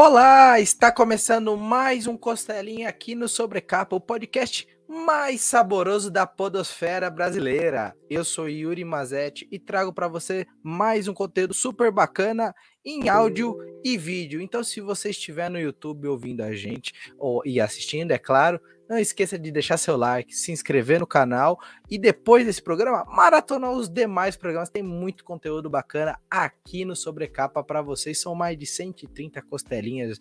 [0.00, 7.10] Olá, está começando mais um Costelinha aqui no Sobrecapa, o podcast mais saboroso da podosfera
[7.10, 7.96] brasileira.
[8.08, 12.54] Eu sou Yuri Mazetti e trago para você mais um conteúdo super bacana
[12.84, 14.40] em áudio e vídeo.
[14.40, 18.98] Então, se você estiver no YouTube ouvindo a gente ou, e assistindo, é claro, não
[18.98, 21.60] esqueça de deixar seu like, se inscrever no canal
[21.90, 24.70] e depois desse programa, maratonar os demais programas.
[24.70, 28.20] Tem muito conteúdo bacana aqui no Sobrecapa para vocês.
[28.20, 30.18] São mais de 130 costelinhas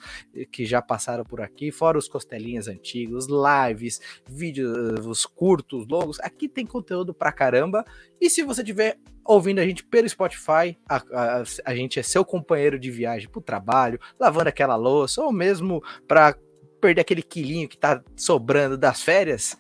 [0.51, 6.19] que já passaram por aqui, fora os costelinhas antigos, lives, vídeos curtos, longos.
[6.19, 7.85] Aqui tem conteúdo pra caramba.
[8.19, 12.23] E se você tiver ouvindo a gente pelo Spotify, a, a, a gente é seu
[12.23, 16.33] companheiro de viagem para o trabalho, lavando aquela louça, ou mesmo para
[16.79, 19.57] perder aquele quilinho que tá sobrando das férias,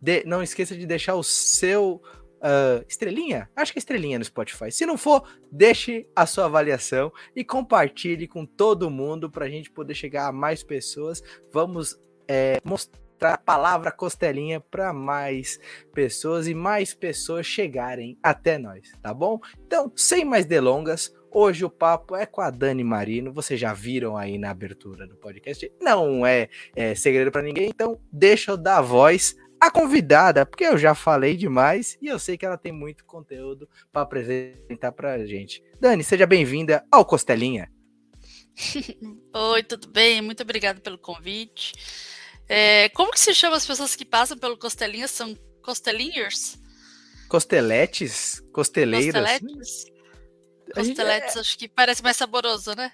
[0.00, 2.02] de, não esqueça de deixar o seu
[2.44, 4.70] uh, estrelinha, acho que é estrelinha no Spotify.
[4.70, 9.70] Se não for, deixe a sua avaliação e compartilhe com todo mundo para a gente
[9.70, 11.22] poder chegar a mais pessoas.
[11.52, 11.98] Vamos
[12.28, 15.58] é, mostrar a palavra costelinha para mais
[15.94, 19.40] pessoas e mais pessoas chegarem até nós, tá bom?
[19.66, 23.32] Então, sem mais delongas, Hoje o papo é com a Dani Marino.
[23.32, 25.68] Vocês já viram aí na abertura do podcast.
[25.80, 30.78] Não é, é segredo para ninguém, então deixa eu dar voz à convidada, porque eu
[30.78, 35.26] já falei demais e eu sei que ela tem muito conteúdo para apresentar para a
[35.26, 35.60] gente.
[35.80, 37.68] Dani, seja bem-vinda ao Costelinha.
[39.34, 40.22] Oi, tudo bem?
[40.22, 41.72] Muito obrigada pelo convite.
[42.48, 45.08] É, como que se chama as pessoas que passam pelo Costelinha?
[45.08, 46.62] São costelinhers?
[47.28, 48.40] Costeletes?
[48.52, 49.20] Costeleiras?
[49.20, 49.93] Costeletes?
[50.74, 51.40] Costeletes, é...
[51.40, 52.92] acho que parece mais saboroso, né?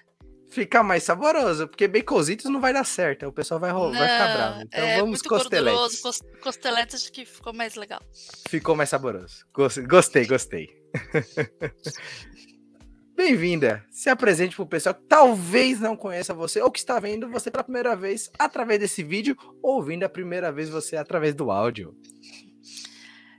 [0.49, 4.33] Fica mais saboroso, porque baconzitos não vai dar certo, o pessoal vai, não, vai ficar
[4.35, 4.61] bravo.
[4.63, 6.01] Então é vamos costeletes.
[6.43, 8.01] Costeletes acho que ficou mais legal.
[8.49, 9.45] Ficou mais saboroso.
[9.87, 10.81] Gostei, gostei.
[13.15, 13.85] Bem-vinda.
[13.91, 17.49] Se apresente para o pessoal que talvez não conheça você ou que está vendo você
[17.49, 21.95] pela primeira vez através desse vídeo ou ouvindo a primeira vez você através do áudio.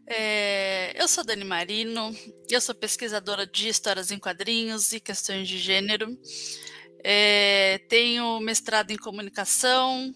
[0.07, 2.15] É, eu sou Dani Marino,
[2.51, 6.19] eu sou pesquisadora de histórias em quadrinhos e questões de gênero.
[7.05, 10.13] É, tenho mestrado em comunicação,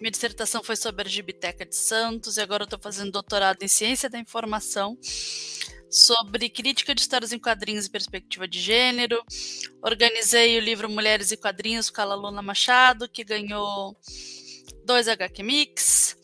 [0.00, 4.10] minha dissertação foi sobre a Gibiteca de Santos e agora estou fazendo doutorado em ciência
[4.10, 4.98] da informação
[5.90, 9.22] sobre crítica de histórias em quadrinhos e perspectiva de gênero.
[9.82, 13.96] Organizei o livro Mulheres e Quadrinhos com a Luna Machado, que ganhou
[14.84, 16.17] dois HQ Mix.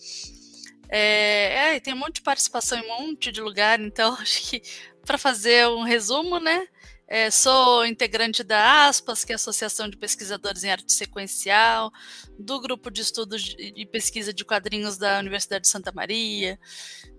[0.88, 4.62] É, é, tem um monte de participação em um monte de lugar, então acho que
[5.04, 6.66] para fazer um resumo, né?
[7.06, 11.92] É, sou integrante da ASPAS, que é a Associação de Pesquisadores em Arte Sequencial,
[12.38, 16.58] do grupo de estudos e pesquisa de quadrinhos da Universidade de Santa Maria.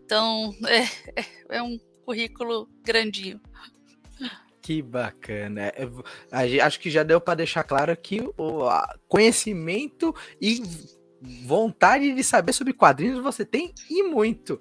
[0.03, 3.39] Então, é, é, é um currículo grandinho.
[4.61, 5.71] Que bacana.
[5.75, 8.67] É, acho que já deu para deixar claro que o
[9.07, 10.63] conhecimento e
[11.43, 14.59] vontade de saber sobre quadrinhos você tem e muito.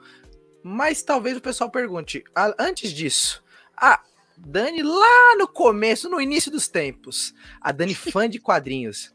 [0.63, 2.25] Mas talvez o pessoal pergunte,
[2.59, 3.45] antes disso,
[3.77, 4.03] a
[4.37, 9.15] Dani lá no começo, no início dos tempos, a Dani fã de quadrinhos.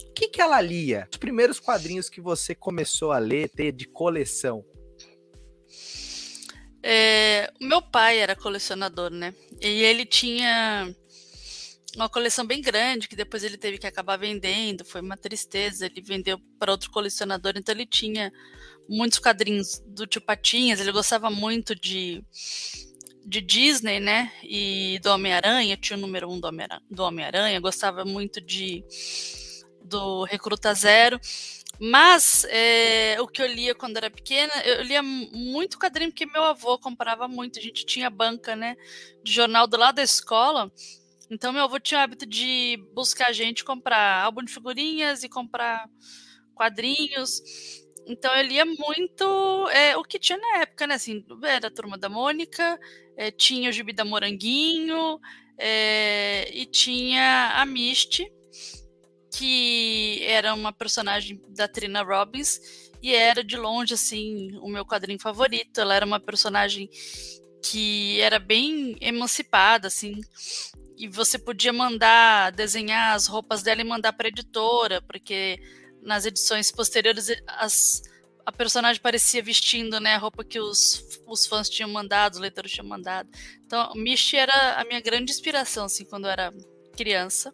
[0.00, 1.08] O que, que ela lia?
[1.10, 4.64] Os primeiros quadrinhos que você começou a ler, ter de coleção.
[6.80, 9.34] É, o meu pai era colecionador, né?
[9.60, 10.94] E ele tinha
[11.96, 15.86] uma coleção bem grande que depois ele teve que acabar vendendo, foi uma tristeza.
[15.86, 18.32] Ele vendeu para outro colecionador, então ele tinha
[18.88, 22.22] muitos quadrinhos do Tio Patinhas, ele gostava muito de,
[23.24, 24.32] de Disney, né?
[24.42, 28.84] E do Homem-Aranha, tinha o número um do Homem-Aranha, gostava muito de
[29.82, 31.20] do Recruta Zero.
[31.80, 36.44] Mas é, o que eu lia quando era pequena, eu lia muito quadrinho porque meu
[36.44, 37.58] avô comprava muito.
[37.58, 38.76] A gente tinha banca, né,
[39.22, 40.70] de jornal do lado da escola.
[41.30, 45.88] Então, meu avô tinha o hábito de buscar gente comprar álbum de figurinhas e comprar
[46.54, 47.42] quadrinhos.
[48.06, 50.94] Então, eu lia muito é, o que tinha na época, né?
[50.94, 52.78] Assim, era a Turma da Mônica,
[53.16, 55.18] é, tinha o Gibi da Moranguinho,
[55.58, 58.30] é, e tinha a Misty,
[59.34, 62.60] que era uma personagem da Trina Robbins,
[63.02, 65.80] e era de longe, assim, o meu quadrinho favorito.
[65.80, 66.88] Ela era uma personagem
[67.62, 70.20] que era bem emancipada, assim,
[70.96, 75.60] e você podia mandar desenhar as roupas dela e mandar para editora, porque
[76.02, 78.02] nas edições posteriores as,
[78.46, 82.72] a personagem parecia vestindo né, a roupa que os, os fãs tinham mandado, os leitores
[82.72, 83.28] tinham mandado.
[83.66, 86.52] Então, Misty era a minha grande inspiração, assim, quando eu era
[86.96, 87.52] criança.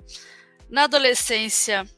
[0.69, 1.89] Na adolescência,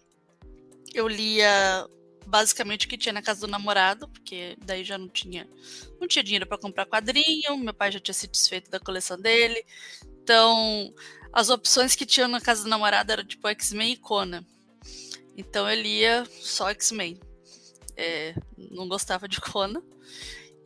[0.94, 1.86] eu lia
[2.26, 5.48] basicamente o que tinha na casa do namorado, porque daí já não tinha,
[6.00, 9.64] não tinha dinheiro para comprar quadrinho, meu pai já tinha se desfeito da coleção dele.
[10.22, 10.94] Então,
[11.32, 14.44] as opções que tinham na casa do namorado eram tipo X-Men e Conan.
[15.36, 17.18] Então eu lia só X-Men.
[17.96, 19.82] É, não gostava de Conan.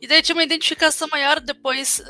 [0.01, 2.01] E daí tinha uma identificação maior depois,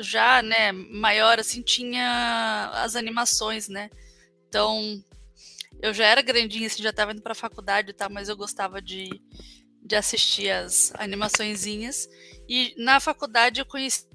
[0.00, 3.90] já, né, maior, assim, tinha as animações, né?
[4.48, 5.04] Então,
[5.82, 8.36] eu já era grandinha, assim, já estava indo para a faculdade e tal, mas eu
[8.36, 9.10] gostava de,
[9.82, 12.08] de assistir as animaçõezinhas.
[12.48, 14.06] E na faculdade eu conheci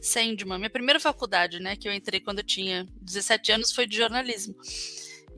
[0.00, 0.58] Sandman.
[0.58, 4.54] Minha primeira faculdade, né, que eu entrei quando eu tinha 17 anos, foi de jornalismo.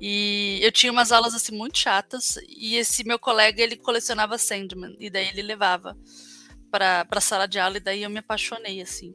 [0.01, 4.97] E eu tinha umas aulas assim muito chatas e esse meu colega ele colecionava Sandman
[4.99, 5.95] e daí ele levava
[6.71, 9.15] para para sala de aula e daí eu me apaixonei assim.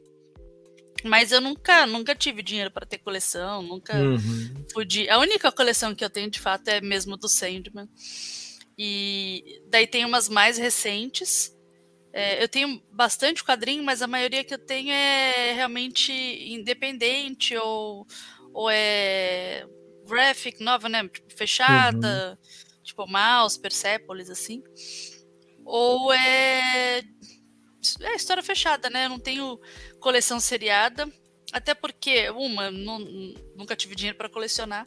[1.02, 4.64] Mas eu nunca nunca tive dinheiro para ter coleção, nunca uhum.
[4.72, 5.08] pude.
[5.08, 7.88] A única coleção que eu tenho de fato é mesmo do Sandman.
[8.78, 11.55] E daí tem umas mais recentes.
[12.18, 18.06] É, eu tenho bastante quadrinho, mas a maioria que eu tenho é realmente independente ou,
[18.54, 19.66] ou é
[20.08, 21.06] graphic novel, né?
[21.06, 22.82] Tipo, fechada, uhum.
[22.82, 24.62] tipo Mouse, Persepolis, assim.
[25.62, 27.02] Ou é,
[28.00, 29.04] é história fechada, né?
[29.04, 29.60] Eu não tenho
[30.00, 31.06] coleção seriada,
[31.52, 32.98] até porque, uma, não,
[33.54, 34.86] nunca tive dinheiro para colecionar,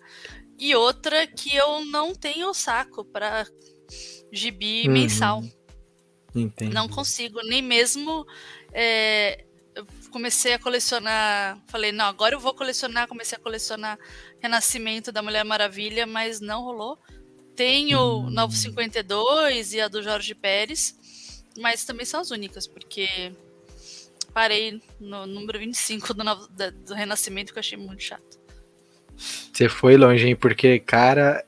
[0.57, 3.45] e outra que eu não tenho saco para
[4.33, 4.93] gibi uhum.
[4.93, 5.43] mensal.
[6.35, 6.73] Entendi.
[6.73, 8.25] Não consigo, nem mesmo
[8.71, 9.43] é,
[9.75, 11.57] eu comecei a colecionar.
[11.67, 13.07] Falei, não, agora eu vou colecionar.
[13.07, 13.97] Comecei a colecionar
[14.39, 16.97] Renascimento da Mulher Maravilha, mas não rolou.
[17.55, 18.29] Tenho hum.
[18.29, 20.95] Novo 52 e a do Jorge Pérez,
[21.57, 23.31] mas também são as únicas, porque
[24.33, 28.39] parei no número 25 do, novo, do Renascimento, que eu achei muito chato.
[29.17, 30.35] Você foi longe, hein?
[30.35, 31.45] Porque, cara,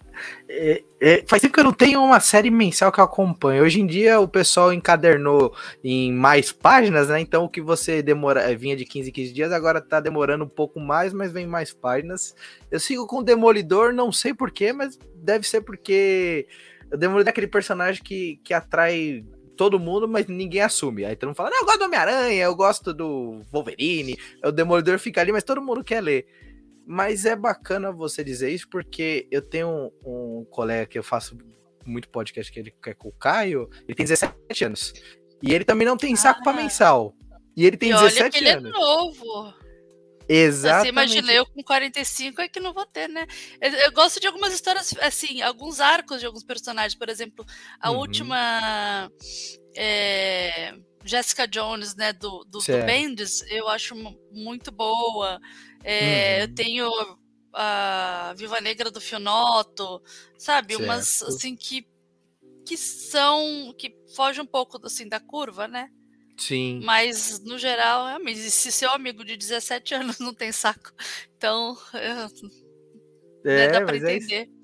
[0.53, 3.63] é, é, faz tempo que eu não tenho uma série mensal que eu acompanho.
[3.63, 7.21] Hoje em dia o pessoal encadernou em mais páginas, né?
[7.21, 10.43] Então o que você demora é, vinha de 15 em 15 dias, agora tá demorando
[10.43, 12.35] um pouco mais, mas vem mais páginas.
[12.69, 16.47] Eu sigo com o Demolidor, não sei porquê, mas deve ser porque
[16.91, 19.23] o Demolidor é aquele personagem que, que atrai
[19.55, 21.05] todo mundo, mas ninguém assume.
[21.05, 24.17] Aí todo mundo fala: eu gosto do Homem-Aranha, eu gosto do Wolverine.
[24.43, 26.25] O Demolidor fica ali, mas todo mundo quer ler.
[26.91, 31.37] Mas é bacana você dizer isso, porque eu tenho um, um colega que eu faço
[31.85, 34.93] muito podcast que ele que é com o Caio, ele tem 17 anos.
[35.41, 36.43] E ele também não tem saco ah.
[36.43, 37.15] para mensal.
[37.55, 38.75] E ele tem e 17 olha que ele é anos.
[38.75, 39.53] é novo.
[40.27, 40.83] Exatamente.
[40.83, 43.25] Você imagina, eu com 45 é que não vou ter, né?
[43.61, 46.95] Eu, eu, gosto de algumas histórias, assim, alguns arcos de alguns personagens.
[46.95, 47.45] Por exemplo,
[47.79, 47.99] a uhum.
[47.99, 49.09] última
[49.77, 50.73] é,
[51.05, 53.95] Jessica Jones, né, do, do, do Bendis, eu acho
[54.29, 55.39] muito boa.
[55.83, 56.41] É, uhum.
[56.41, 56.91] Eu tenho
[57.53, 60.01] a Viva Negra do Fionoto,
[60.37, 60.75] sabe?
[60.75, 60.83] Certo.
[60.85, 61.85] Umas assim que
[62.65, 65.89] que são que fogem um pouco assim da curva, né?
[66.37, 66.81] Sim.
[66.83, 70.91] Mas no geral, é, se seu amigo de 17 anos não tem saco,
[71.35, 72.27] então é,
[73.43, 74.49] né, dá para é entender.
[74.49, 74.60] É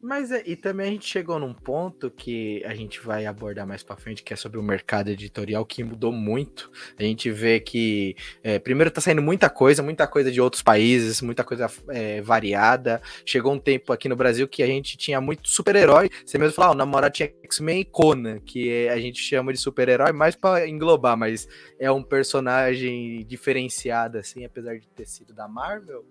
[0.00, 3.82] mas é, e também a gente chegou num ponto que a gente vai abordar mais
[3.82, 6.70] para frente, que é sobre o mercado editorial, que mudou muito.
[6.96, 11.20] A gente vê que, é, primeiro, tá saindo muita coisa, muita coisa de outros países,
[11.20, 13.02] muita coisa é, variada.
[13.24, 16.08] Chegou um tempo aqui no Brasil que a gente tinha muito super-herói.
[16.24, 19.52] Você mesmo falou, ah, o namorado tinha X-Men e Conan, que é, a gente chama
[19.52, 21.48] de super-herói mais para englobar, mas
[21.78, 26.04] é um personagem diferenciado, assim, apesar de ter sido da Marvel.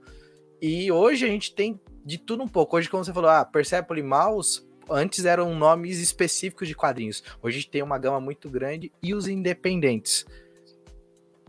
[0.61, 2.77] E hoje a gente tem de tudo um pouco.
[2.77, 7.21] Hoje, como você falou, ah, Persepolis Mouse, antes eram nomes específicos de quadrinhos.
[7.41, 10.25] Hoje a gente tem uma gama muito grande e os independentes.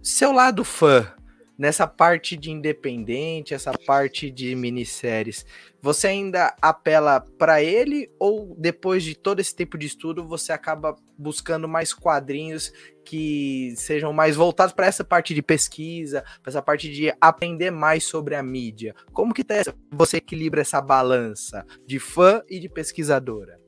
[0.02, 1.14] Seu lado fã,
[1.58, 5.44] nessa parte de independente, essa parte de minisséries,
[5.82, 10.94] você ainda apela para ele ou depois de todo esse tempo de estudo você acaba
[11.18, 12.72] buscando mais quadrinhos
[13.04, 18.04] que sejam mais voltados para essa parte de pesquisa, para essa parte de aprender mais
[18.04, 18.94] sobre a mídia?
[19.12, 19.54] Como que tá
[19.90, 23.58] você equilibra essa balança de fã e de pesquisadora?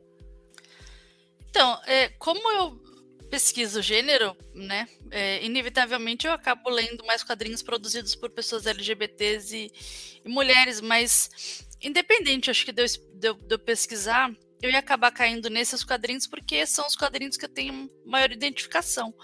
[1.49, 2.89] Então, é, como eu
[3.30, 9.72] pesquiso gênero, né, é, inevitavelmente eu acabo lendo mais quadrinhos produzidos por pessoas LGBTs e,
[10.25, 15.49] e mulheres, mas independente, acho que de eu, de eu, pesquisar, eu ia acabar caindo
[15.49, 19.14] nesses quadrinhos porque são os quadrinhos que eu tenho maior identificação.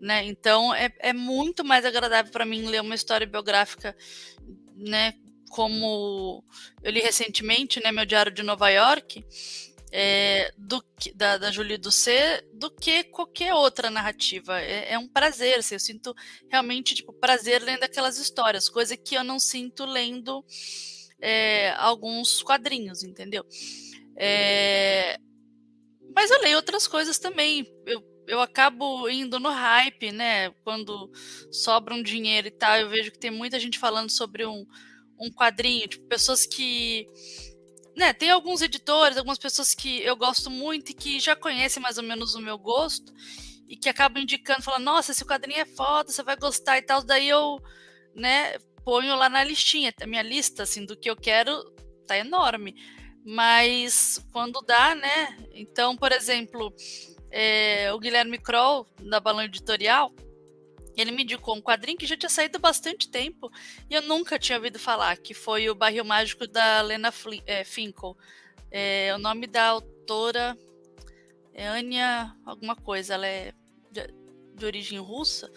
[0.00, 0.24] Né?
[0.26, 3.96] Então é, é muito mais agradável para mim ler uma história biográfica,
[4.76, 5.14] né?
[5.50, 6.44] Como
[6.84, 7.90] eu li recentemente, né?
[7.90, 9.24] Meu Diário de Nova York,
[9.90, 14.60] é, do, da, da Julie Doucet do que qualquer outra narrativa.
[14.60, 16.14] É, é um prazer, assim, eu sinto
[16.50, 20.44] realmente tipo, prazer lendo aquelas histórias, coisa que eu não sinto lendo
[21.20, 23.44] é, alguns quadrinhos, entendeu?
[24.16, 25.18] É,
[26.14, 27.64] mas eu leio outras coisas também.
[27.86, 30.50] Eu, eu acabo indo no hype, né?
[30.64, 31.10] Quando
[31.50, 34.66] sobra um dinheiro e tal, eu vejo que tem muita gente falando sobre um,
[35.18, 37.06] um quadrinho, tipo, pessoas que.
[37.98, 41.98] Né, tem alguns editores, algumas pessoas que eu gosto muito e que já conhecem mais
[41.98, 43.12] ou menos o meu gosto
[43.68, 47.02] e que acabam indicando, falando, nossa, esse quadrinho é foda, você vai gostar e tal.
[47.02, 47.60] Daí eu,
[48.14, 49.92] né, ponho lá na listinha.
[50.00, 51.52] A minha lista, assim, do que eu quero
[52.06, 52.76] tá enorme.
[53.26, 55.36] Mas quando dá, né?
[55.52, 56.72] Então, por exemplo,
[57.32, 60.14] é, o Guilherme Kroll, da Balão Editorial,
[61.00, 63.50] ele me indicou um quadrinho que já tinha saído bastante tempo
[63.88, 67.12] e eu nunca tinha ouvido falar, que foi o Barril Mágico da Lena
[67.46, 68.16] é, Finkel.
[68.70, 70.58] É, o nome da autora
[71.54, 73.52] é Anya alguma coisa, ela é
[73.90, 74.12] de,
[74.54, 75.50] de origem russa.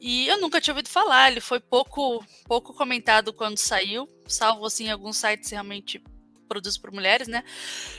[0.00, 4.90] E eu nunca tinha ouvido falar, ele foi pouco pouco comentado quando saiu, salvo assim
[4.90, 6.02] alguns sites realmente
[6.48, 7.42] produzidos por mulheres, né?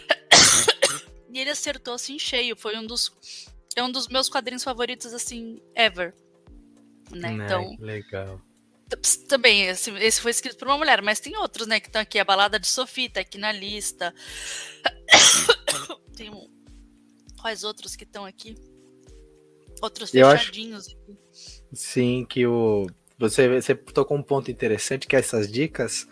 [1.34, 3.12] e ele acertou assim cheio, foi um dos
[3.76, 6.14] é um dos meus quadrinhos favoritos assim ever.
[7.12, 7.32] Né?
[7.32, 8.42] Né, Então, legal.
[9.28, 12.20] também esse, esse foi escrito por uma mulher, mas tem outros, né, que estão aqui,
[12.20, 14.14] a balada de Sophie tá aqui na lista.
[16.16, 16.48] tem um,
[17.42, 18.56] quais outros que estão aqui?
[19.82, 20.88] Outros acho- fechadinhos.
[20.88, 21.18] aqui.
[21.74, 22.88] Sim, que o
[23.20, 26.08] você, você tocou um ponto interessante que é essas dicas.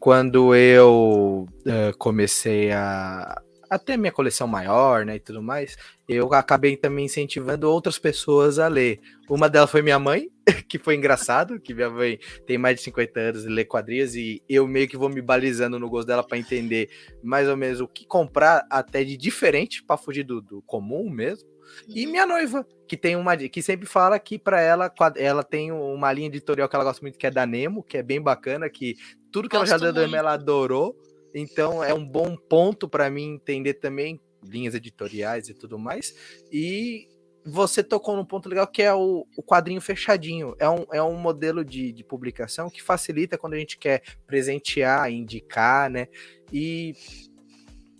[0.00, 3.40] Quando eu eh, comecei a,
[3.70, 5.76] a ter minha coleção maior, né, e tudo mais,
[6.08, 9.00] eu acabei também incentivando outras pessoas a ler.
[9.28, 10.30] Uma delas foi minha mãe,
[10.68, 14.42] que foi engraçado, que minha mãe tem mais de 50 anos e lê quadrinhos e
[14.48, 16.88] eu meio que vou me balizando no gosto dela para entender
[17.22, 21.48] mais ou menos o que comprar até de diferente para fugir do, do comum mesmo.
[21.86, 26.12] E minha noiva, que tem uma que sempre fala que para ela ela tem uma
[26.12, 28.96] linha editorial que ela gosta muito que é da Nemo, que é bem bacana, que
[29.30, 30.16] tudo que ela já Gosto deu muito.
[30.16, 30.96] ela adorou.
[31.34, 36.14] Então é um bom ponto para mim entender também linhas editoriais e tudo mais.
[36.50, 37.08] E
[37.44, 40.54] você tocou num ponto legal que é o, o quadrinho fechadinho.
[40.58, 45.10] É um, é um modelo de, de publicação que facilita quando a gente quer presentear,
[45.10, 46.08] indicar, né?
[46.52, 46.94] E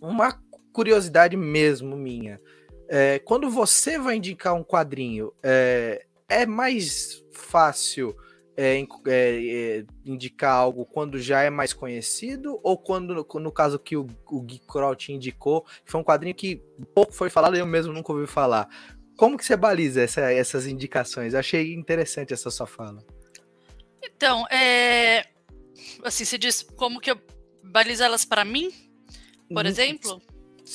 [0.01, 0.39] uma
[0.71, 2.39] curiosidade mesmo minha.
[2.89, 8.15] é, quando você vai indicar um quadrinho, é, é mais fácil
[8.61, 13.79] é, é, é, indicar algo quando já é mais conhecido ou quando, no, no caso
[13.79, 14.61] que o, o Gui
[14.97, 16.61] te indicou, que foi um quadrinho que
[16.93, 18.67] pouco foi falado e eu mesmo nunca ouvi falar.
[19.17, 21.33] Como que você baliza essa- essas indicações?
[21.33, 23.01] Eu achei interessante essa sua fala.
[24.03, 25.25] Então, é.
[26.03, 27.17] Assim, você diz como que eu
[27.63, 28.69] balizo elas para mim,
[29.53, 30.21] por Hum, exemplo?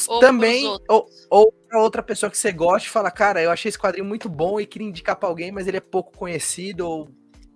[0.08, 3.68] Ou Também, ou, ou pra outra pessoa que você gosta e fala, cara, eu achei
[3.68, 7.08] esse quadrinho muito bom e queria indicar pra alguém, mas ele é pouco conhecido, ou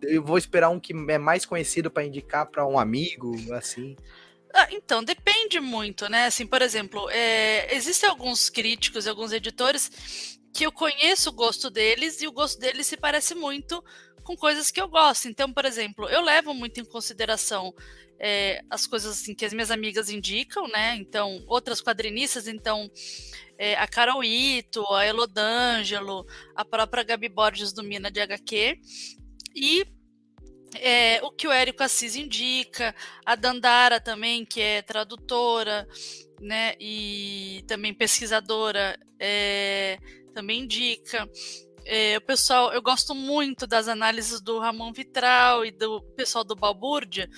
[0.03, 3.97] eu vou esperar um que é mais conhecido pra indicar pra um amigo, assim.
[4.55, 6.27] Ah, então, depende muito, né?
[6.27, 11.71] Assim, por exemplo, é, existem alguns críticos e alguns editores que eu conheço o gosto
[11.71, 13.83] deles e o gosto deles se parece muito
[14.25, 15.29] com coisas que eu gosto.
[15.29, 17.75] Então, por exemplo, eu levo muito em consideração
[18.19, 20.97] é, as coisas assim, que as minhas amigas indicam, né?
[20.97, 22.91] Então, outras quadrinistas, então,
[23.57, 28.81] é, a Carol Ito, a Elodângelo, a própria Gabi Borges do Mina de HQ.
[29.55, 29.87] E
[30.77, 35.87] é, o que o Érico Assis indica, a Dandara também, que é tradutora,
[36.41, 39.99] né, e também pesquisadora, é,
[40.35, 41.29] também indica.
[41.85, 46.55] É, o pessoal, eu gosto muito das análises do Ramon Vitral e do pessoal do
[46.55, 47.31] Balbúrdia,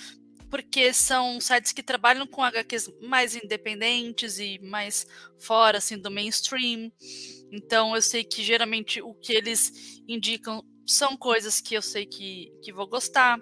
[0.50, 5.06] porque são sites que trabalham com HQs mais independentes e mais
[5.38, 6.90] fora assim do mainstream.
[7.52, 12.52] Então eu sei que geralmente o que eles indicam são coisas que eu sei que,
[12.62, 13.38] que vou gostar.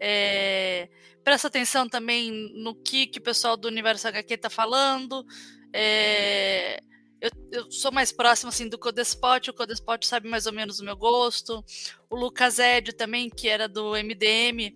[0.00, 0.88] É,
[1.22, 5.24] presta atenção também no que, que o pessoal do Universo HQ está falando.
[5.72, 6.80] É,
[7.20, 10.84] eu, eu, sou mais próximo assim, do Codespot, o Codespot sabe mais ou menos o
[10.84, 11.64] meu gosto.
[12.10, 14.74] O Lucas Ed também, que era do MDM,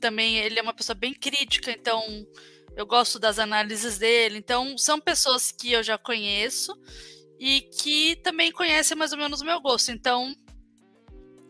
[0.00, 2.02] também ele é uma pessoa bem crítica, então
[2.76, 4.38] eu gosto das análises dele.
[4.38, 6.76] Então, são pessoas que eu já conheço
[7.38, 9.92] e que também conhecem mais ou menos o meu gosto.
[9.92, 10.34] Então,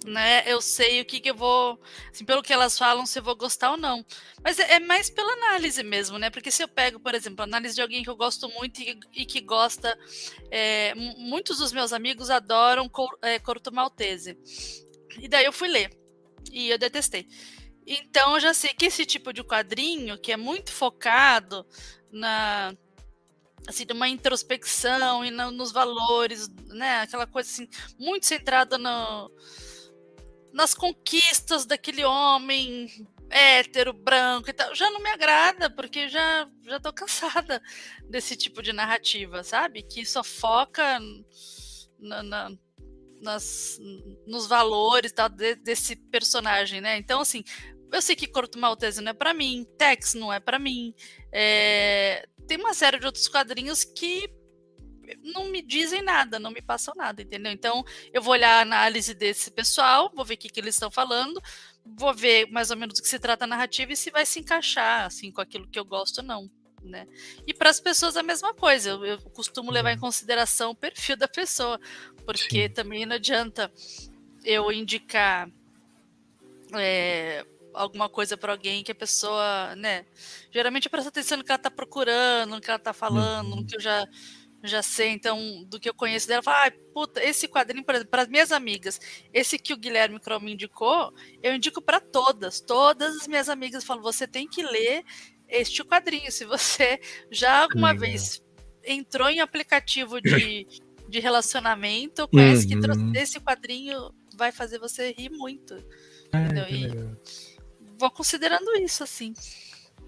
[0.06, 3.22] né, eu sei o que, que eu vou, assim, pelo que elas falam, se eu
[3.22, 4.04] vou gostar ou não.
[4.42, 6.30] Mas é, é mais pela análise mesmo, né?
[6.30, 8.98] Porque se eu pego, por exemplo, a análise de alguém que eu gosto muito e,
[9.12, 9.98] e que gosta,
[10.50, 14.38] é, muitos dos meus amigos adoram Cor, é, Corto Maltese.
[15.20, 15.90] E daí eu fui ler.
[16.52, 17.26] E eu detestei.
[17.86, 21.66] Então eu já sei que esse tipo de quadrinho, que é muito focado
[22.12, 22.72] na
[23.66, 27.00] assim, uma introspecção e no, nos valores, né?
[27.00, 29.30] Aquela coisa assim, muito centrada no,
[30.58, 36.80] nas conquistas daquele homem hétero, branco e tal, já não me agrada, porque já, já
[36.80, 37.62] tô cansada
[38.10, 39.84] desse tipo de narrativa, sabe?
[39.84, 40.98] Que só foca
[42.00, 42.50] na, na
[43.20, 43.78] nas,
[44.26, 46.96] nos valores tal, de, desse personagem, né?
[46.96, 47.44] Então, assim,
[47.92, 50.92] eu sei que Corto Maltese não é para mim, Tex não é para mim.
[51.32, 54.28] É, tem uma série de outros quadrinhos que
[55.22, 57.52] não me dizem nada, não me passam nada, entendeu?
[57.52, 60.90] Então, eu vou olhar a análise desse pessoal, vou ver o que, que eles estão
[60.90, 61.40] falando,
[61.84, 64.40] vou ver mais ou menos do que se trata a narrativa e se vai se
[64.40, 66.50] encaixar, assim, com aquilo que eu gosto ou não.
[66.82, 67.06] Né?
[67.46, 68.90] E para as pessoas a mesma coisa.
[68.90, 70.00] Eu, eu, costumo levar em uhum.
[70.00, 71.78] consideração o perfil da pessoa,
[72.24, 72.72] porque Sim.
[72.72, 73.70] também não adianta
[74.44, 75.50] eu indicar
[76.74, 80.04] é, alguma coisa para alguém que a pessoa, né?
[80.50, 83.66] Geralmente presta atenção no que ela está procurando, no que ela está falando, no uhum.
[83.66, 84.06] que eu já
[84.62, 88.10] já sei, então, do que eu conheço dela, fala, ah, puta, esse quadrinho, por exemplo,
[88.10, 89.00] para as minhas amigas,
[89.32, 91.12] esse que o Guilherme Crom me indicou,
[91.42, 95.04] eu indico para todas, todas as minhas amigas falam, você tem que ler
[95.48, 96.30] este quadrinho.
[96.32, 97.00] Se você
[97.30, 98.08] já alguma Legal.
[98.08, 98.42] vez
[98.84, 100.66] entrou em aplicativo de,
[101.08, 103.12] de relacionamento, conhece uhum.
[103.12, 105.74] que esse quadrinho vai fazer você rir muito.
[106.34, 106.68] entendeu?
[106.68, 109.32] E vou considerando isso, assim.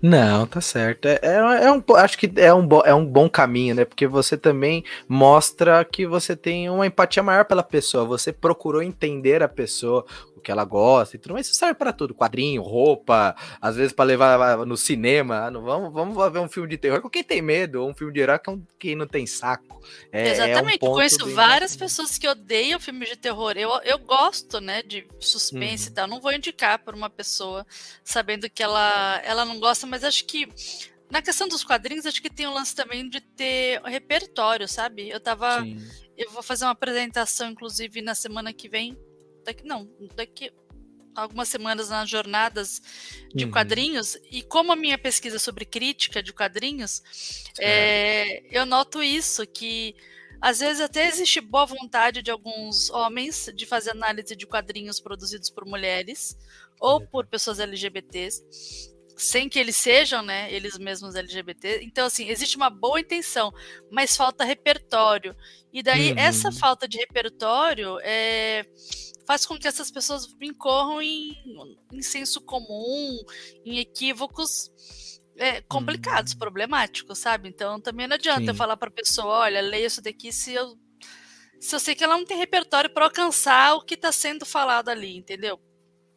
[0.02, 1.06] Não, tá certo.
[1.06, 3.84] É, é, é, um, acho que é um, é um bom caminho, né?
[3.84, 8.04] Porque você também mostra que você tem uma empatia maior pela pessoa.
[8.06, 10.06] Você procurou entender a pessoa,
[10.40, 13.92] o que ela gosta e tudo, mas isso serve para tudo, quadrinho, roupa, às vezes
[13.92, 17.22] para levar no cinema, ah, não vamos, vamos ver um filme de terror com quem
[17.22, 19.80] tem medo, ou um filme de herói com quem não tem saco.
[20.10, 23.52] É, Exatamente, é um conheço várias pessoas que odeiam filmes de terror.
[23.56, 25.92] Eu, eu gosto, né, de suspense uhum.
[25.92, 27.66] e tal, não vou indicar para uma pessoa
[28.02, 30.48] sabendo que ela, ela não gosta, mas acho que
[31.10, 35.08] na questão dos quadrinhos, acho que tem o um lance também de ter repertório, sabe?
[35.08, 35.60] Eu tava.
[35.60, 35.78] Sim.
[36.16, 38.96] Eu vou fazer uma apresentação, inclusive, na semana que vem
[39.44, 40.52] daqui não, daqui
[41.14, 42.80] algumas semanas nas jornadas
[43.34, 43.50] de uhum.
[43.50, 47.02] quadrinhos e como a minha pesquisa sobre crítica de quadrinhos,
[47.58, 49.94] é, eu noto isso que
[50.40, 55.50] às vezes até existe boa vontade de alguns homens de fazer análise de quadrinhos produzidos
[55.50, 56.36] por mulheres
[56.80, 58.42] ou por pessoas LGBTs,
[59.14, 61.80] sem que eles sejam, né, eles mesmos LGBT.
[61.82, 63.52] Então, assim, existe uma boa intenção,
[63.90, 65.36] mas falta repertório.
[65.70, 66.18] E daí, uhum.
[66.18, 68.64] essa falta de repertório é,
[69.30, 71.36] faz com que essas pessoas incorram em,
[71.92, 73.16] em senso comum,
[73.64, 74.68] em equívocos
[75.36, 76.38] é, complicados, hum.
[76.38, 77.48] problemáticos, sabe?
[77.48, 78.48] Então também não adianta Sim.
[78.48, 80.76] eu falar para a pessoa, olha, leia isso daqui se eu
[81.60, 84.88] se eu sei que ela não tem repertório para alcançar o que está sendo falado
[84.88, 85.60] ali, entendeu?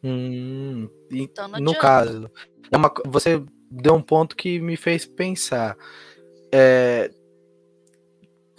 [0.02, 2.28] Hum, então, no caso,
[2.68, 5.76] é uma, você deu um ponto que me fez pensar.
[6.50, 7.12] É,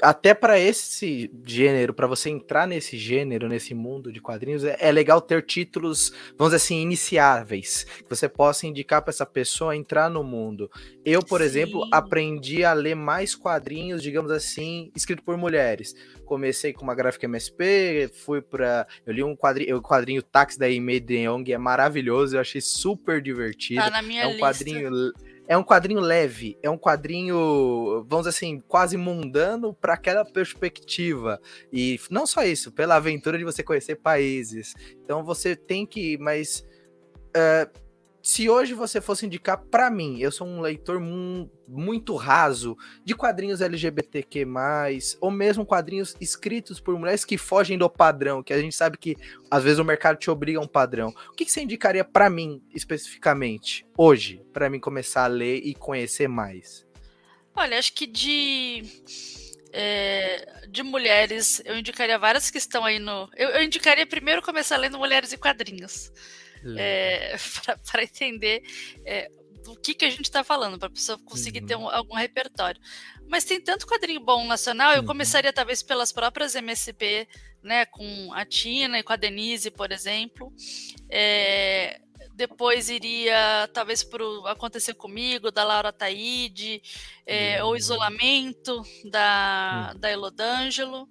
[0.02, 4.92] até para esse gênero, para você entrar nesse gênero, nesse mundo de quadrinhos, é, é,
[4.92, 10.10] legal ter títulos, vamos dizer assim, iniciáveis, que você possa indicar para essa pessoa entrar
[10.10, 10.70] no mundo.
[11.04, 11.46] Eu, por Sim.
[11.46, 15.96] exemplo, aprendi a ler mais quadrinhos, digamos assim, escrito por mulheres.
[16.26, 20.68] Comecei com uma gráfica MSP, fui para, eu li um quadrinho, o quadrinho Táxi da
[20.68, 23.82] Imei de Young, é maravilhoso, eu achei super divertido.
[23.82, 24.46] Tá na minha é um lista.
[24.46, 25.14] quadrinho
[25.48, 31.40] é um quadrinho leve, é um quadrinho, vamos dizer assim, quase mundano para aquela perspectiva.
[31.72, 34.74] E não só isso, pela aventura de você conhecer países.
[35.04, 36.66] Então você tem que, mas
[37.36, 37.85] uh,
[38.26, 43.62] se hoje você fosse indicar para mim, eu sou um leitor muito raso de quadrinhos
[43.62, 44.48] LGBTQ+,
[45.22, 49.16] ou mesmo quadrinhos escritos por mulheres que fogem do padrão, que a gente sabe que
[49.52, 51.14] às vezes o mercado te obriga a um padrão.
[51.30, 55.76] O que, que você indicaria para mim especificamente hoje, para mim começar a ler e
[55.76, 56.84] conhecer mais?
[57.56, 58.82] Olha, acho que de
[59.72, 63.30] é, de mulheres, eu indicaria várias que estão aí no.
[63.38, 66.12] Eu, eu indicaria primeiro começar lendo Mulheres e Quadrinhos
[66.78, 67.36] é,
[67.92, 68.64] para entender
[69.06, 69.30] é,
[69.64, 71.66] do que, que a gente está falando, para a pessoa conseguir uhum.
[71.66, 72.80] ter um, algum repertório.
[73.28, 75.08] Mas tem tanto quadrinho bom nacional, eu uhum.
[75.08, 77.28] começaria talvez pelas próprias MSP,
[77.64, 80.54] né, com a Tina e com a Denise, por exemplo.
[81.10, 82.00] É,
[82.36, 86.82] depois iria talvez para Acontecer Comigo, da Laura Taide,
[87.26, 87.70] é, uhum.
[87.70, 90.00] ou Isolamento, da, uhum.
[90.00, 91.10] da Elodângelo,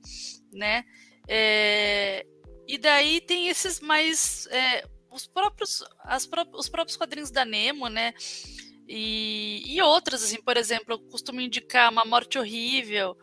[0.52, 0.84] né?
[1.26, 2.24] É,
[2.68, 7.88] e daí tem esses mais é, os próprios, as pró os próprios quadrinhos da Nemo,
[7.88, 8.12] né?
[8.88, 13.16] E, e outras, assim, por exemplo, eu costumo indicar Uma Morte Horrível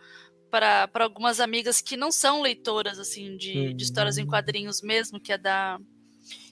[0.49, 3.75] para algumas amigas que não são leitoras, assim, de, uhum.
[3.75, 4.30] de histórias em uhum.
[4.30, 5.80] quadrinhos mesmo, que é da.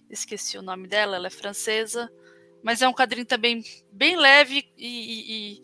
[0.09, 2.11] Esqueci o nome dela, ela é francesa.
[2.61, 5.61] Mas é um quadrinho também bem leve e,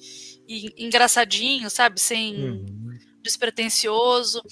[0.47, 1.99] e, e engraçadinho, sabe?
[1.99, 2.35] Sem.
[2.35, 2.85] Uhum
[3.25, 4.43] despretensioso.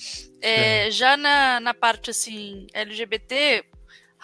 [0.42, 3.64] É, já na, na parte assim LGBT,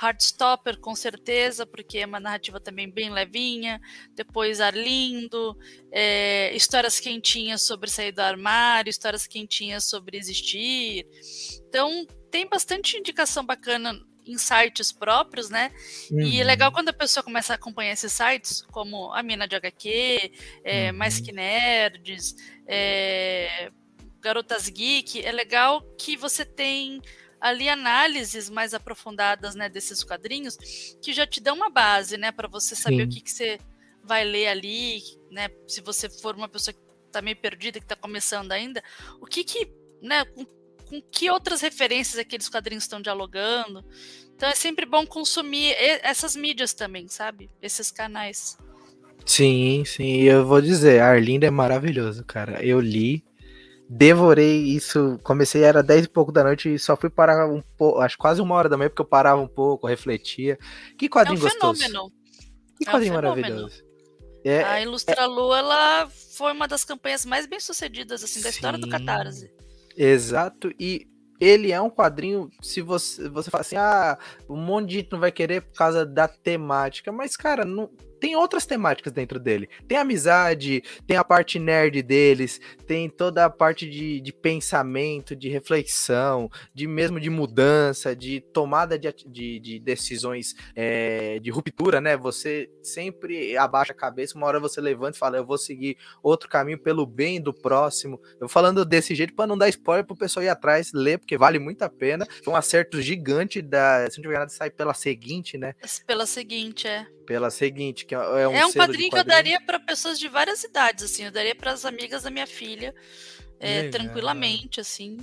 [0.02, 3.82] Heartstopper, com certeza, porque é uma narrativa também bem levinha.
[4.16, 5.58] Depois Arlindo,
[5.92, 11.06] é, histórias quentinhas sobre sair do armário, histórias quentinhas sobre existir.
[11.68, 15.72] Então, tem bastante indicação bacana em sites próprios, né?
[16.12, 16.22] Uhum.
[16.22, 16.76] E é legal uhum.
[16.76, 20.32] quando a pessoa começa a acompanhar esses sites, como a Mina de HQ,
[20.64, 20.98] é, uhum.
[20.98, 22.36] Mais Que Nerds,
[22.68, 23.72] é,
[24.22, 27.02] Garotas Geek, é legal que você tem
[27.40, 30.58] ali análises mais aprofundadas, né, desses quadrinhos,
[31.02, 33.04] que já te dão uma base, né, para você saber Sim.
[33.04, 33.60] o que, que você
[34.04, 37.96] vai ler ali, né, se você for uma pessoa que está meio perdida, que está
[37.96, 38.84] começando ainda,
[39.22, 39.72] o que que,
[40.02, 43.86] né, com, com que outras referências aqueles quadrinhos estão dialogando.
[44.36, 47.50] Então é sempre bom consumir essas mídias também, sabe?
[47.62, 48.58] Esses canais.
[49.26, 52.64] Sim, sim, eu vou dizer, Arlinda é maravilhoso, cara.
[52.66, 53.24] Eu li,
[53.90, 55.20] devorei isso.
[55.24, 58.40] Comecei, era 10 e pouco da noite e só fui parar um pouco, acho quase
[58.40, 60.60] uma hora da manhã, porque eu parava um pouco, refletia.
[60.98, 61.82] Que quadrinho é um gostoso.
[61.82, 62.14] Fenômeno.
[62.78, 63.84] Que é quadrinho um maravilhoso.
[64.46, 68.56] É, a Ilustra Lu, ela foi uma das campanhas mais bem sucedidas assim, da sim,
[68.56, 69.52] história do Catarse.
[69.98, 71.06] Exato, e
[71.42, 74.18] ele é um quadrinho, se você, você fala assim, ah,
[74.50, 78.36] um monte de gente não vai querer por causa da temática, mas, cara, não, tem
[78.36, 79.70] outras temáticas dentro dele.
[79.88, 85.50] Tem amizade, tem a parte nerd deles, tem toda a parte de, de pensamento, de
[85.50, 92.18] reflexão, de mesmo de mudança, de tomada de, de, de decisões é, de ruptura, né?
[92.18, 96.50] Você sempre abaixa a cabeça, uma hora você levanta e fala, eu vou seguir outro
[96.50, 98.20] caminho pelo bem do próximo.
[98.40, 101.60] Eu falando desse jeito para não dar spoiler pro pessoal ir atrás, ler, porque vale
[101.60, 102.26] muito a pena.
[102.44, 104.10] Foi um acerto gigante da.
[104.10, 105.74] Se não tiver nada, sai pela seguinte, né?
[106.06, 109.80] Pela seguinte, é pela seguinte, que é um, é um quadrinho, que eu daria para
[109.80, 112.92] pessoas de várias idades, assim, eu daria para as amigas da minha filha,
[113.60, 115.18] é, tranquilamente, assim,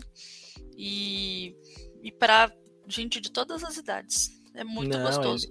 [0.76, 1.56] e,
[2.00, 2.52] e para
[2.86, 4.30] gente de todas as idades.
[4.54, 5.48] É muito Não, gostoso.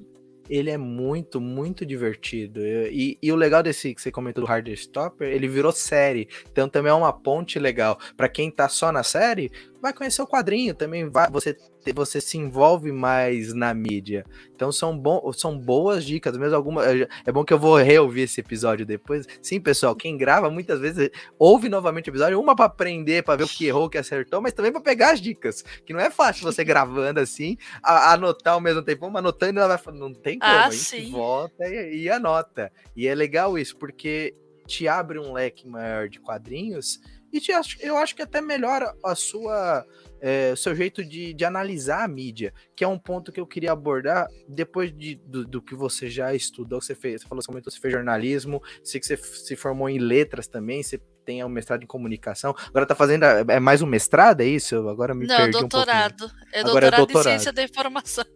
[0.49, 2.65] Ele, ele, é muito, muito divertido.
[2.65, 6.29] E, e, o legal desse que você comentou do Hard Stopper, ele virou série.
[6.49, 7.99] Então também é uma ponte legal.
[8.15, 9.51] para quem tá só na série,
[9.85, 11.55] vai conhecer o quadrinho, também vai, você
[11.93, 14.25] você se envolve mais na mídia.
[14.55, 16.83] Então são, bom, são boas dicas, mesmo alguma.
[16.83, 19.27] É bom que eu vou reouvir esse episódio depois.
[19.39, 23.43] Sim, pessoal, quem grava muitas vezes ouve novamente o episódio, uma para aprender, para ver
[23.43, 25.63] o que errou, o que acertou, mas também para pegar as dicas.
[25.85, 29.69] Que não é fácil você gravando assim, a, anotar ao mesmo tempo, uma anotando ela
[29.69, 32.71] vai falando, não tem como, ah, a gente volta e, e anota.
[32.95, 34.33] E é legal isso, porque
[34.65, 36.99] te abre um leque maior de quadrinhos
[37.35, 39.85] e te, eu acho que até melhora a sua
[40.21, 43.45] é, o seu jeito de, de analisar a mídia, que é um ponto que eu
[43.45, 47.41] queria abordar depois de, do, do que você já estudou, que você fez, você falou,
[47.41, 51.43] você comentou, você fez jornalismo, sei que você se formou em letras também, você tem
[51.43, 54.87] um mestrado em comunicação, agora tá fazendo, é mais um mestrado, é isso?
[54.87, 58.25] Agora me Não, perdi doutorado, um é doutorado, é doutorado em ciência da informação.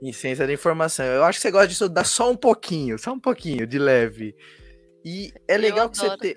[0.00, 3.12] Em ciência da informação, eu acho que você gosta de estudar só um pouquinho, só
[3.12, 4.32] um pouquinho, de leve.
[5.04, 6.36] E é legal que você, te,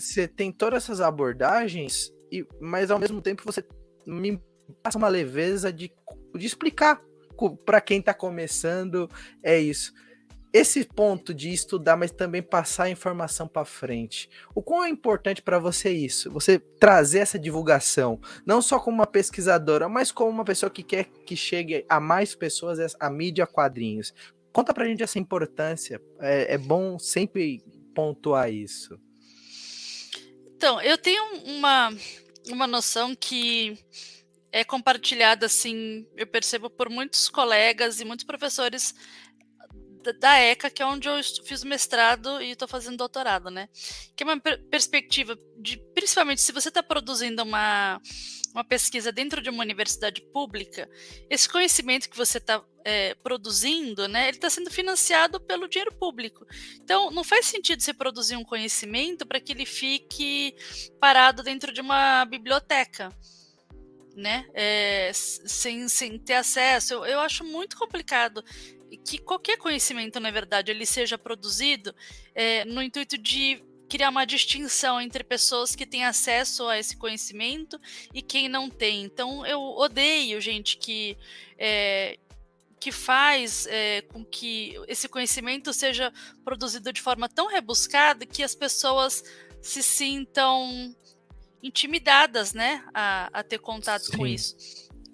[0.00, 3.64] você tem todas essas abordagens, e, mas ao mesmo tempo você
[4.06, 4.40] me
[4.82, 5.92] passa uma leveza de,
[6.34, 7.02] de explicar
[7.64, 9.08] para quem está começando,
[9.42, 9.92] é isso.
[10.52, 14.28] Esse ponto de estudar, mas também passar a informação para frente.
[14.52, 16.30] O quão é importante para você isso?
[16.32, 21.04] Você trazer essa divulgação, não só como uma pesquisadora, mas como uma pessoa que quer
[21.04, 24.12] que chegue a mais pessoas a mídia quadrinhos.
[24.52, 26.02] Conta pra gente essa importância.
[26.18, 27.62] É, é bom sempre
[27.94, 28.98] pontuar isso.
[30.60, 31.90] Então, eu tenho uma
[32.50, 33.78] uma noção que
[34.52, 38.94] é compartilhada, assim, eu percebo por muitos colegas e muitos professores
[40.18, 43.68] da ECA, que é onde eu fiz mestrado e estou fazendo doutorado, né?
[44.16, 48.00] Que é uma perspectiva de, principalmente, se você está produzindo uma,
[48.52, 50.88] uma pesquisa dentro de uma universidade pública,
[51.28, 56.46] esse conhecimento que você está é, produzindo, né, ele está sendo financiado pelo dinheiro público.
[56.82, 60.54] Então, não faz sentido você produzir um conhecimento para que ele fique
[60.98, 63.14] parado dentro de uma biblioteca
[64.16, 64.44] né?
[64.52, 66.94] É, sem, sem ter acesso.
[66.94, 68.44] Eu, eu acho muito complicado
[68.98, 71.94] que qualquer conhecimento, na verdade, ele seja produzido
[72.34, 77.78] é, no intuito de criar uma distinção entre pessoas que têm acesso a esse conhecimento
[78.14, 79.02] e quem não tem.
[79.02, 81.16] Então, eu odeio gente que
[81.58, 82.16] é,
[82.78, 86.10] que faz é, com que esse conhecimento seja
[86.42, 89.22] produzido de forma tão rebuscada que as pessoas
[89.60, 90.96] se sintam
[91.62, 94.16] intimidadas, né, a, a ter contato Sim.
[94.16, 94.56] com isso.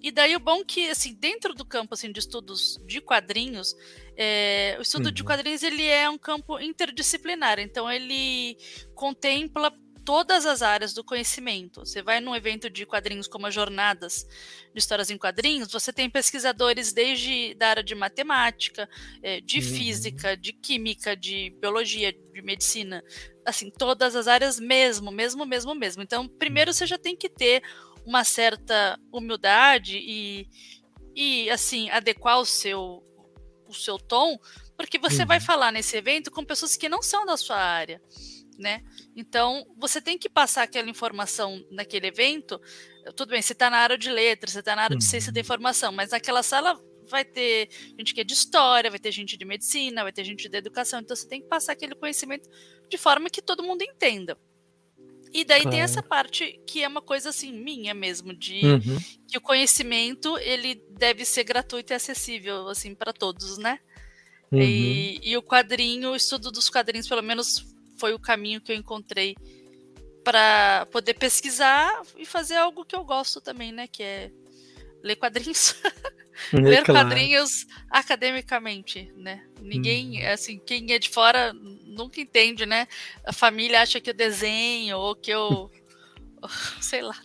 [0.02, 3.74] E daí o bom que, assim, dentro do campo assim, de estudos de quadrinhos,
[4.16, 5.12] é, o estudo uhum.
[5.12, 8.56] de quadrinhos ele é um campo interdisciplinar, então ele
[8.94, 9.72] contempla
[10.06, 11.80] todas as áreas do conhecimento.
[11.80, 14.24] Você vai num evento de quadrinhos como as Jornadas
[14.72, 18.88] de Histórias em Quadrinhos, você tem pesquisadores desde da área de matemática,
[19.20, 19.64] é, de uhum.
[19.64, 23.02] física, de química, de biologia, de medicina,
[23.44, 26.02] assim, todas as áreas mesmo, mesmo, mesmo, mesmo.
[26.02, 27.62] Então, primeiro você já tem que ter
[28.06, 30.48] uma certa humildade e,
[31.14, 33.02] e assim, adequar o seu,
[33.68, 34.38] o seu tom,
[34.76, 35.28] porque você uhum.
[35.28, 38.00] vai falar nesse evento com pessoas que não são da sua área
[38.58, 38.82] né?
[39.14, 42.60] Então, você tem que passar aquela informação naquele evento.
[43.14, 44.98] Tudo bem, você está na área de letras, você está na área uhum.
[44.98, 45.42] de ciência da uhum.
[45.42, 49.44] informação, mas naquela sala vai ter gente que é de história, vai ter gente de
[49.44, 51.00] medicina, vai ter gente de educação.
[51.00, 52.48] Então, você tem que passar aquele conhecimento
[52.88, 54.38] de forma que todo mundo entenda.
[55.36, 55.76] E daí claro.
[55.76, 58.98] tem essa parte que é uma coisa assim minha mesmo de uhum.
[59.28, 63.78] que o conhecimento ele deve ser gratuito e acessível assim para todos, né?
[64.50, 64.62] Uhum.
[64.62, 67.66] E, e, o quadrinho, o estudo dos quadrinhos, pelo menos
[67.98, 69.36] foi o caminho que eu encontrei
[70.24, 73.86] para poder pesquisar e fazer algo que eu gosto também, né?
[73.86, 74.32] Que é
[75.02, 75.74] ler quadrinhos.
[76.52, 77.08] É ler claro.
[77.08, 79.42] quadrinhos academicamente, né?
[79.60, 80.32] Ninguém, hum.
[80.32, 82.86] assim, quem é de fora nunca entende, né?
[83.24, 85.70] A família acha que eu desenho ou que eu.
[86.80, 87.16] sei lá.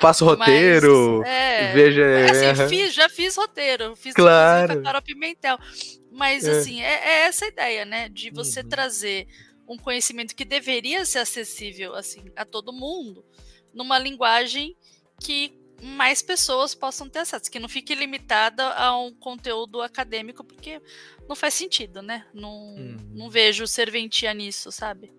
[0.00, 2.04] Faço roteiro, Mas, é, veja.
[2.52, 4.74] Assim, fiz, já fiz roteiro, fiz claro.
[4.74, 5.58] com a Carol Pimentel.
[6.10, 6.50] Mas, é.
[6.50, 8.08] assim, é, é, essa a ideia, né?
[8.08, 8.68] De você uhum.
[8.68, 9.28] trazer
[9.68, 13.24] um conhecimento que deveria ser acessível assim a todo mundo,
[13.72, 14.74] numa linguagem
[15.20, 20.80] que mais pessoas possam ter acesso, que não fique limitada a um conteúdo acadêmico, porque
[21.28, 22.26] não faz sentido, né?
[22.34, 22.96] Não, uhum.
[23.14, 25.12] não vejo serventia nisso, sabe?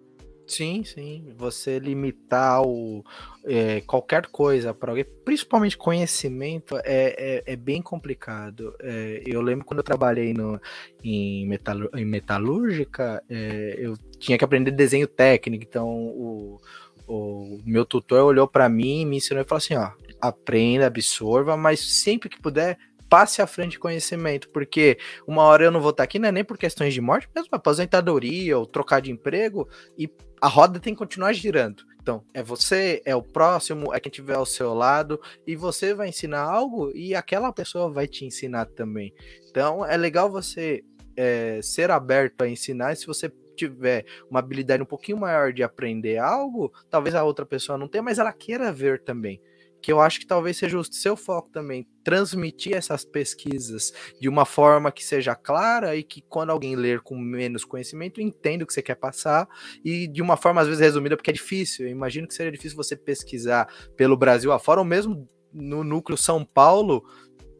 [0.50, 1.32] Sim, sim.
[1.38, 3.06] Você limitar o,
[3.46, 6.84] é, qualquer coisa para alguém, principalmente conhecimento, é,
[7.18, 8.76] é, é bem complicado.
[8.82, 10.60] É, eu lembro quando eu trabalhei no,
[11.04, 16.60] em, metal, em metalúrgica, é, eu tinha que aprender desenho técnico, então o,
[17.08, 19.92] o meu tutor olhou para mim, me ensinou e falou assim: ó,
[20.22, 22.78] aprenda, absorva, mas sempre que puder,
[23.10, 26.44] passe à frente conhecimento, porque uma hora eu não vou estar aqui, não é nem
[26.44, 31.00] por questões de morte, mesmo aposentadoria ou trocar de emprego, e a roda tem que
[31.00, 31.84] continuar girando.
[32.02, 36.10] Então, é você, é o próximo, é quem tiver ao seu lado, e você vai
[36.10, 39.14] ensinar algo e aquela pessoa vai te ensinar também.
[39.50, 40.84] Então, é legal você
[41.18, 45.62] é, ser aberto a ensinar, e se você tiver uma habilidade um pouquinho maior de
[45.62, 49.42] aprender algo, talvez a outra pessoa não tenha, mas ela queira ver também
[49.82, 54.46] que eu acho que talvez seja o seu foco também, transmitir essas pesquisas de uma
[54.46, 58.74] forma que seja clara e que quando alguém ler com menos conhecimento, entenda o que
[58.74, 59.48] você quer passar
[59.84, 61.86] e de uma forma às vezes resumida, porque é difícil.
[61.86, 66.46] Eu imagino que seja difícil você pesquisar pelo Brasil afora, ou mesmo no núcleo São
[66.46, 67.04] Paulo,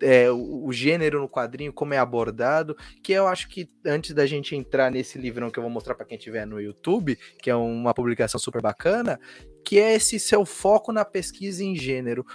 [0.02, 4.26] é, o, o, gênero no quadrinho, como é abordado, que eu acho que antes da
[4.26, 7.56] gente entrar nesse livrão que eu vou mostrar para quem estiver no YouTube, que é
[7.56, 9.20] uma publicação super bacana,
[9.64, 12.26] que é esse seu foco na pesquisa em gênero.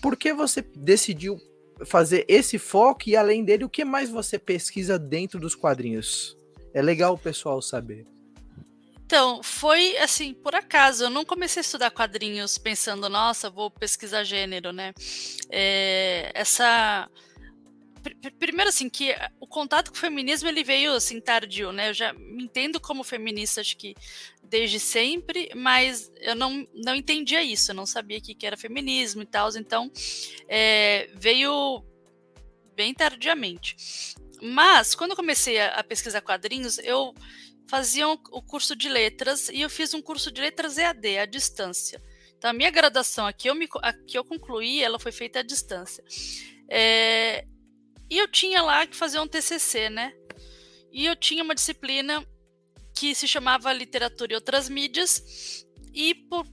[0.00, 1.36] Por que você decidiu
[1.84, 6.36] fazer esse foco e além dele, o que mais você pesquisa dentro dos quadrinhos?
[6.72, 8.15] É legal o pessoal saber.
[9.06, 11.04] Então, foi assim, por acaso.
[11.04, 14.92] Eu não comecei a estudar quadrinhos pensando, nossa, vou pesquisar gênero, né?
[15.48, 17.08] É, essa.
[18.38, 21.90] Primeiro, assim, que o contato com o feminismo ele veio assim tardio, né?
[21.90, 23.94] Eu já me entendo como feminista, acho que
[24.42, 29.22] desde sempre, mas eu não, não entendia isso, eu não sabia que, que era feminismo
[29.22, 29.90] e tal, então
[30.48, 31.84] é, veio
[32.76, 33.76] bem tardiamente.
[34.40, 37.12] Mas, quando eu comecei a, a pesquisar quadrinhos, eu
[37.68, 42.02] fazia o curso de letras e eu fiz um curso de letras EAD, à distância.
[42.36, 46.04] Então, a minha graduação aqui eu, me, aqui eu concluí, ela foi feita à distância.
[46.68, 47.46] É,
[48.10, 50.12] e eu tinha lá que fazer um TCC, né?
[50.92, 52.24] E eu tinha uma disciplina
[52.94, 56.46] que se chamava Literatura e Outras Mídias, e por,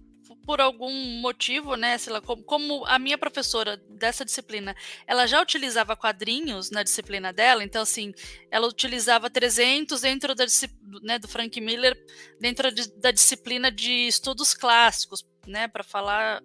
[0.45, 4.75] por algum motivo, né, sei lá, como, como, a minha professora dessa disciplina,
[5.08, 8.13] ela já utilizava quadrinhos na disciplina dela, então assim,
[8.51, 10.45] ela utilizava 300 dentro da
[11.01, 11.97] né, do Frank Miller
[12.39, 16.41] dentro de, da disciplina de estudos clássicos, né, para falar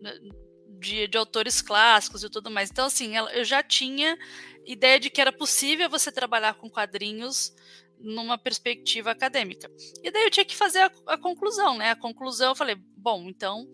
[0.00, 0.12] né,
[0.78, 2.70] de, de, autores clássicos e tudo mais.
[2.70, 4.16] Então assim, ela, eu já tinha
[4.64, 7.54] ideia de que era possível você trabalhar com quadrinhos
[8.00, 9.70] numa perspectiva acadêmica.
[10.02, 11.90] E daí eu tinha que fazer a, a, conclusão, né?
[11.90, 13.68] A conclusão eu falei, bom, então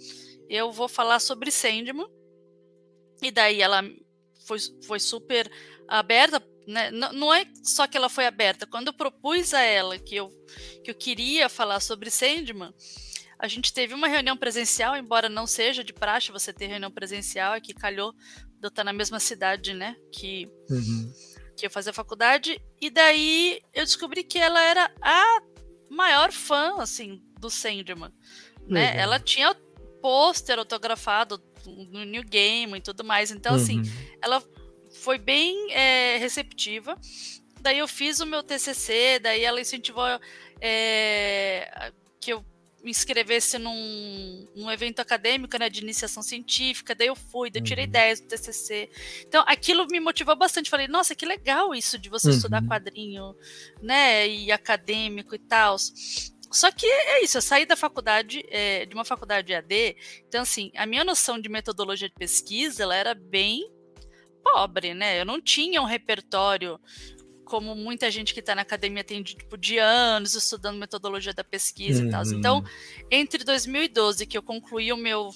[0.49, 2.07] eu vou falar sobre Sandman.
[3.23, 3.83] E daí ela
[4.47, 5.51] foi, foi super
[5.89, 6.91] aberta, né?
[6.91, 8.67] Não, não é só que ela foi aberta.
[8.67, 10.29] Quando eu propus a ela que eu,
[10.85, 12.75] que eu queria falar sobre Sandman,
[13.39, 17.55] a gente teve uma reunião presencial, embora não seja de praxe você ter reunião presencial,
[17.55, 19.95] é que calhou de eu estar na mesma cidade, né?
[20.13, 21.13] Que uhum
[21.57, 25.43] que ia fazer a faculdade, e daí eu descobri que ela era a
[25.91, 28.13] maior fã, assim, do Sandman.
[28.69, 28.97] né?
[28.97, 29.55] Ela tinha
[30.01, 33.31] pôster autografado no New Game e tudo mais.
[33.31, 33.83] Então, assim, uhum.
[33.83, 34.43] assim, ela
[35.03, 36.99] foi bem é, receptiva.
[37.61, 40.05] Daí eu fiz o meu TCC, daí ela incentivou
[40.61, 42.45] é, que eu
[42.87, 47.65] me inscrevesse num, num evento acadêmico, né, de iniciação científica, daí eu fui, daí eu
[47.65, 48.27] tirei 10 uhum.
[48.27, 48.89] do TCC.
[49.27, 50.71] Então, aquilo me motivou bastante.
[50.71, 52.37] Falei, nossa, que legal isso de você uhum.
[52.37, 53.35] estudar quadrinho,
[53.83, 55.77] né, e acadêmico e tal.
[56.53, 59.97] Só que é isso, eu saí da faculdade, é, de uma faculdade AD,
[60.29, 63.69] então assim, a minha noção de metodologia de pesquisa, ela era bem
[64.45, 65.21] pobre, né?
[65.21, 66.79] Eu não tinha um repertório
[67.47, 71.45] como muita gente que está na academia tem de, tipo, de anos estudando metodologia da
[71.45, 72.09] pesquisa uhum.
[72.09, 72.23] e tal.
[72.27, 72.65] Então,
[73.11, 75.31] entre 2012, que eu concluí o meu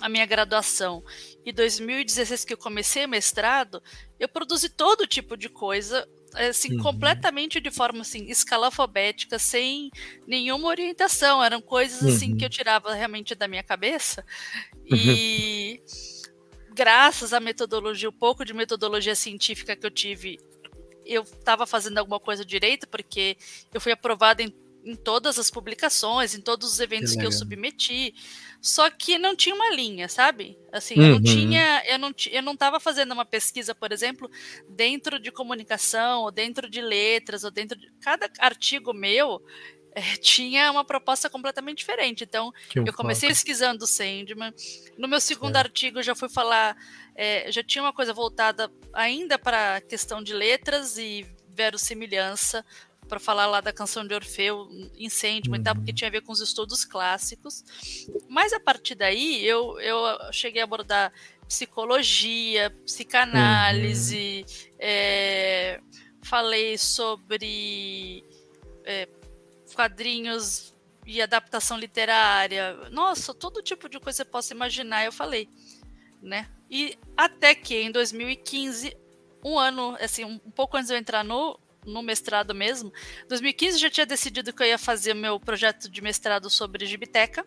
[0.00, 1.04] a minha graduação,
[1.44, 3.80] e 2016 que eu comecei o mestrado,
[4.18, 6.82] eu produzi todo tipo de coisa assim, uhum.
[6.82, 9.90] completamente de forma assim, escalafobética, sem
[10.26, 11.42] nenhuma orientação.
[11.42, 12.50] Eram coisas assim que eu uhum.
[12.50, 14.24] tirava realmente da minha cabeça.
[14.94, 15.80] E
[16.74, 20.38] graças à metodologia, o pouco de metodologia científica que eu tive,
[21.14, 23.36] eu estava fazendo alguma coisa direito, porque
[23.72, 24.52] eu fui aprovada em
[24.84, 28.14] em todas as publicações, em todos os eventos que, que eu submeti.
[28.60, 30.58] Só que não tinha uma linha, sabe?
[30.70, 31.02] Assim, uhum.
[31.02, 31.22] eu não uhum.
[31.22, 34.30] tinha, eu não, eu não estava fazendo uma pesquisa, por exemplo,
[34.68, 39.42] dentro de comunicação, ou dentro de letras, ou dentro de cada artigo meu.
[40.20, 42.24] Tinha uma proposta completamente diferente.
[42.24, 43.34] Então, eu comecei foco.
[43.34, 44.52] pesquisando o Sandman.
[44.96, 45.58] No meu segundo é.
[45.58, 46.76] artigo, eu já fui falar,
[47.14, 52.64] é, já tinha uma coisa voltada ainda para a questão de letras e verossimilhança,
[53.08, 55.58] para falar lá da canção de Orfeu, Incêndio uhum.
[55.58, 55.94] e tal, porque uhum.
[55.94, 57.62] tinha a ver com os estudos clássicos.
[58.28, 60.02] Mas a partir daí eu, eu
[60.32, 61.12] cheguei a abordar
[61.46, 64.76] psicologia, psicanálise, uhum.
[64.78, 65.80] é,
[66.22, 68.24] falei sobre
[68.84, 69.06] é,
[69.72, 72.74] quadrinhos e adaptação literária.
[72.90, 75.48] Nossa, todo tipo de coisa que você possa imaginar, eu falei,
[76.22, 76.48] né?
[76.70, 78.96] E até que em 2015,
[79.44, 82.92] um ano, assim, um pouco antes de eu entrar no no mestrado mesmo.
[83.28, 87.44] 2015 já tinha decidido que eu ia fazer meu projeto de mestrado sobre gibiteca.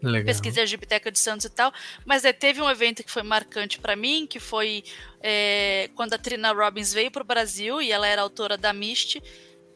[0.00, 0.26] Legal.
[0.26, 1.72] Pesquisei a Gibiteca de Santos e tal,
[2.06, 4.84] mas aí teve um evento que foi marcante para mim, que foi
[5.20, 9.20] é, quando a Trina Robbins veio para o Brasil e ela era autora da Mist.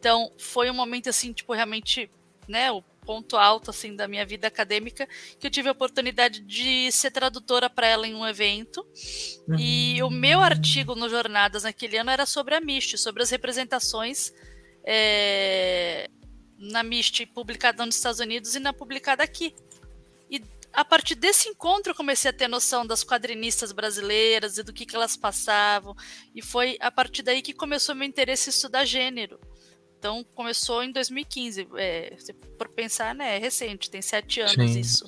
[0.02, 2.10] Então foi um momento assim, tipo, realmente,
[2.48, 6.90] né, o ponto alto assim da minha vida acadêmica que eu tive a oportunidade de
[6.90, 8.84] ser tradutora para ela em um evento
[9.48, 9.56] uhum.
[9.58, 14.32] e o meu artigo no Jornadas naquele ano era sobre a MIST, sobre as representações
[14.84, 16.10] é,
[16.58, 19.54] na MIST publicada nos Estados Unidos e na publicada aqui.
[20.28, 24.72] E a partir desse encontro eu comecei a ter noção das quadrinistas brasileiras e do
[24.72, 25.94] que, que elas passavam
[26.34, 29.40] e foi a partir daí que começou meu interesse em estudar gênero.
[30.02, 31.68] Então começou em 2015.
[31.76, 32.16] É,
[32.58, 34.80] por pensar, né, é recente, tem sete anos Sim.
[34.80, 35.04] isso.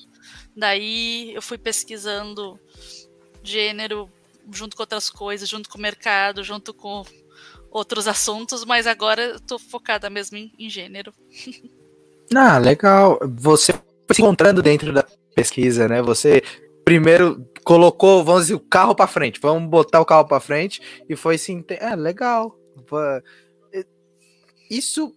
[0.57, 2.57] Daí eu fui pesquisando
[3.43, 4.09] gênero
[4.53, 7.05] junto com outras coisas, junto com o mercado, junto com
[7.73, 11.13] outros assuntos, mas agora eu tô focada mesmo em, em gênero.
[12.35, 13.21] Ah, legal.
[13.37, 13.73] Você
[14.11, 16.01] se encontrando dentro da pesquisa, né?
[16.01, 16.43] Você
[16.83, 21.15] primeiro colocou, vamos dizer, o carro para frente, vamos botar o carro para frente e
[21.15, 22.59] foi assim, é legal
[24.77, 25.15] isso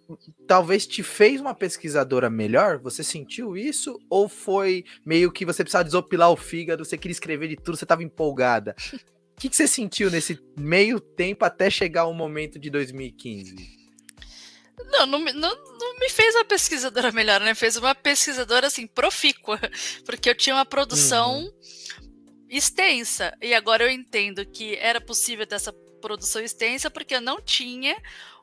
[0.48, 2.78] talvez te fez uma pesquisadora melhor?
[2.80, 4.00] Você sentiu isso?
[4.10, 7.86] Ou foi meio que você precisava desopilar o fígado, você queria escrever de tudo, você
[7.86, 8.76] estava empolgada?
[8.94, 13.78] O que, que, você sentiu nesse meio tempo até chegar o momento de 2015?
[14.86, 17.54] Não, não, não, não, me fez uma pesquisadora melhor, né?
[17.54, 19.60] Fez uma pesquisadora assim, profícua,
[20.06, 21.52] porque eu tinha uma produção uhum.
[22.50, 23.36] extensa.
[23.42, 27.96] E agora eu entendo que era possível ter essa produção extensa porque eu não tinha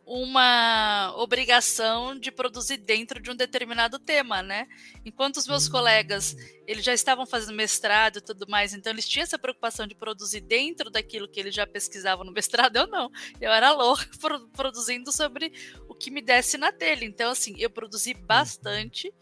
[0.06, 4.68] uma obrigação de produzir dentro de um determinado tema, né?
[5.04, 6.36] Enquanto os meus colegas,
[6.66, 10.40] eles já estavam fazendo mestrado e tudo mais, então eles tinham essa preocupação de produzir
[10.40, 13.10] dentro daquilo que eles já pesquisavam no mestrado, eu não.
[13.40, 14.06] Eu era louca
[14.52, 15.52] produzindo sobre
[15.88, 17.04] o que me desse na telha.
[17.04, 19.12] Então, assim, eu produzi bastante.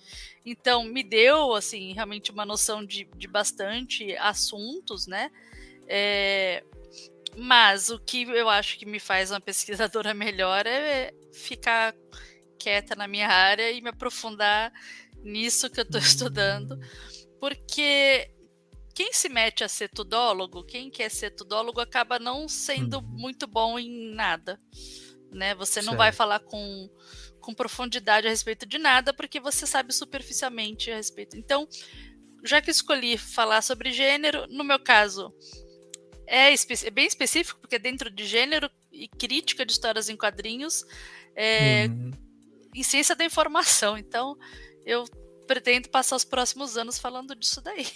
[0.44, 5.30] Então, me deu, assim, realmente uma noção de, de bastante assuntos, né?
[5.86, 6.64] É,
[7.36, 11.94] mas o que eu acho que me faz uma pesquisadora melhor é ficar
[12.58, 14.72] quieta na minha área e me aprofundar
[15.22, 16.78] nisso que eu estou estudando,
[17.40, 18.30] porque
[18.94, 23.06] quem se mete a ser tudólogo, quem quer ser tudólogo, acaba não sendo uhum.
[23.06, 24.60] muito bom em nada,
[25.32, 25.54] né?
[25.54, 25.98] Você não certo.
[25.98, 26.90] vai falar com,
[27.40, 31.36] com profundidade a respeito de nada, porque você sabe superficialmente a respeito.
[31.36, 31.66] Então,
[32.44, 35.32] já que escolhi falar sobre gênero, no meu caso,
[36.26, 40.84] é, é, bem específico, porque é dentro de gênero e crítica de histórias em quadrinhos,
[41.34, 42.10] é, uhum.
[42.74, 43.96] em ciência da informação.
[43.96, 44.36] Então,
[44.84, 45.04] eu
[45.46, 47.86] pretendo passar os próximos anos falando disso daí.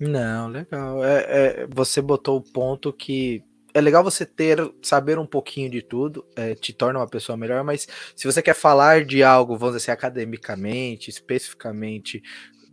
[0.00, 1.04] Não, legal.
[1.04, 5.82] É, é, você botou o ponto que é legal você ter, saber um pouquinho de
[5.82, 7.86] tudo, é, te torna uma pessoa melhor, mas
[8.16, 12.22] se você quer falar de algo, vamos dizer assim, academicamente, especificamente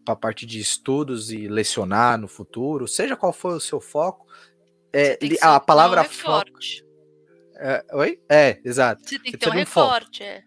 [0.08, 4.26] para a parte de estudos e lecionar no futuro, seja qual for o seu foco,
[4.94, 6.48] é, a palavra foco.
[7.58, 8.22] É, oi?
[8.30, 9.02] É, exato.
[9.04, 10.42] Você tem que ter um recorte, é.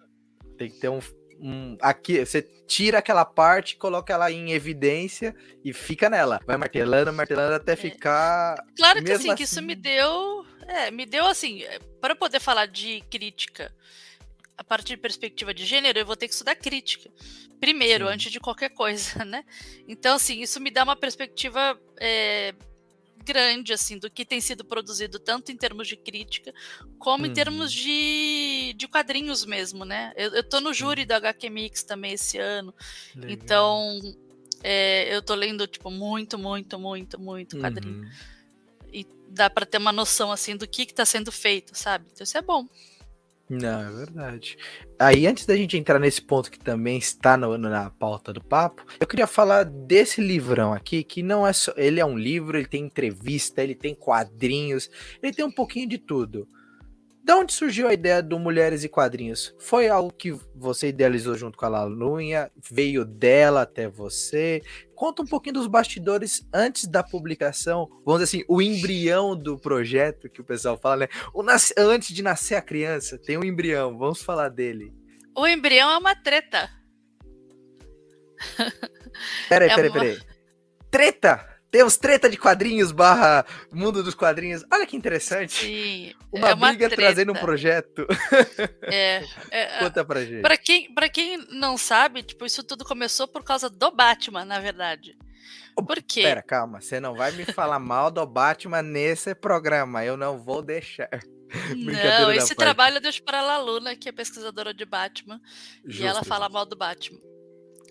[0.57, 1.01] Tem que ter um,
[1.39, 6.41] um, aqui, você tira aquela parte, coloca ela em evidência e fica nela.
[6.47, 7.77] Vai martelando, martelando até é.
[7.77, 8.65] ficar.
[8.77, 10.47] Claro que assim, assim, que isso me deu.
[10.67, 13.71] É, me deu assim, é, para poder falar de crítica
[14.61, 17.11] a partir de perspectiva de gênero, eu vou ter que estudar crítica.
[17.59, 18.13] Primeiro, Sim.
[18.13, 19.43] antes de qualquer coisa, né?
[19.89, 22.55] Então, assim, isso me dá uma perspectiva é,
[23.25, 26.53] grande assim do que tem sido produzido tanto em termos de crítica
[26.99, 27.83] como em termos uhum.
[27.83, 30.13] de, de quadrinhos mesmo, né?
[30.15, 32.75] Eu, eu tô no júri da HQ Mix também esse ano,
[33.15, 33.31] Legal.
[33.31, 34.01] então
[34.63, 38.11] é, eu tô lendo tipo muito, muito, muito, muito quadrinho uhum.
[38.93, 42.07] e dá para ter uma noção assim do que está sendo feito, sabe?
[42.13, 42.67] Então isso é bom.
[43.51, 44.57] Não, é verdade.
[44.97, 48.87] Aí, antes da gente entrar nesse ponto que também está no, na pauta do papo,
[49.01, 51.73] eu queria falar desse livrão aqui, que não é só.
[51.77, 54.89] Ele é um livro, ele tem entrevista, ele tem quadrinhos,
[55.21, 56.47] ele tem um pouquinho de tudo.
[57.31, 59.55] De onde surgiu a ideia do Mulheres e Quadrinhos?
[59.57, 62.51] Foi algo que você idealizou junto com a Lalunha?
[62.69, 64.61] Veio dela até você?
[64.97, 67.89] Conta um pouquinho dos bastidores antes da publicação.
[68.05, 71.09] Vamos dizer assim, o embrião do projeto que o pessoal fala, né?
[71.33, 71.73] O nas...
[71.79, 73.97] Antes de nascer a criança, tem um embrião.
[73.97, 74.93] Vamos falar dele.
[75.33, 76.69] O embrião é uma treta.
[79.49, 80.01] Peraí, é peraí, uma...
[80.01, 80.19] peraí.
[80.91, 81.50] Treta!
[81.71, 84.65] Temos treta de quadrinhos barra mundo dos quadrinhos.
[84.73, 85.67] Olha que interessante.
[85.67, 87.03] Sim, uma, é uma briga treta.
[87.03, 88.07] trazendo um projeto.
[88.83, 89.23] É.
[89.51, 90.43] é Conta pra gente.
[90.43, 94.59] Pra quem, pra quem não sabe, tipo, isso tudo começou por causa do Batman, na
[94.59, 95.17] verdade.
[95.77, 96.23] Por quê?
[96.23, 96.81] Pera, calma.
[96.81, 100.05] Você não vai me falar mal do Batman nesse programa.
[100.05, 101.09] Eu não vou deixar.
[101.77, 105.41] Não, esse trabalho eu deixo para a Laluna, que é pesquisadora de Batman.
[105.85, 107.19] Justo, e ela fala mal do Batman.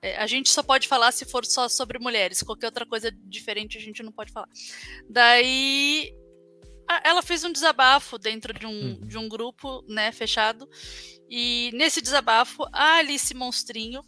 [0.00, 3.78] É, a gente só pode falar se for só sobre mulheres, qualquer outra coisa diferente
[3.78, 4.48] a gente não pode falar.
[5.08, 6.12] Daí
[7.04, 9.06] ela fez um desabafo dentro de um, uhum.
[9.06, 10.68] de um grupo, né, fechado.
[11.30, 14.02] E nesse desabafo, a Alice Monstrinho,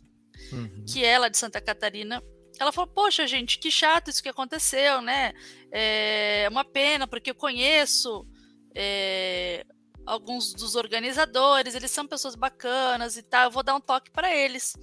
[0.53, 0.85] uhum.
[0.87, 2.23] que é ela de Santa Catarina,
[2.59, 5.33] ela falou: Poxa, gente, que chato isso que aconteceu, né?
[5.71, 8.27] É uma pena, porque eu conheço
[8.75, 9.65] é,
[10.07, 14.35] alguns dos organizadores, eles são pessoas bacanas e tal, eu vou dar um toque para
[14.35, 14.75] eles.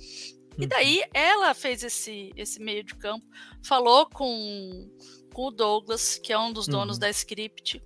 [0.57, 1.09] E daí uhum.
[1.14, 3.26] ela fez esse, esse meio de campo,
[3.64, 4.89] falou com,
[5.34, 6.99] com o Douglas, que é um dos donos uhum.
[6.99, 7.82] da Script,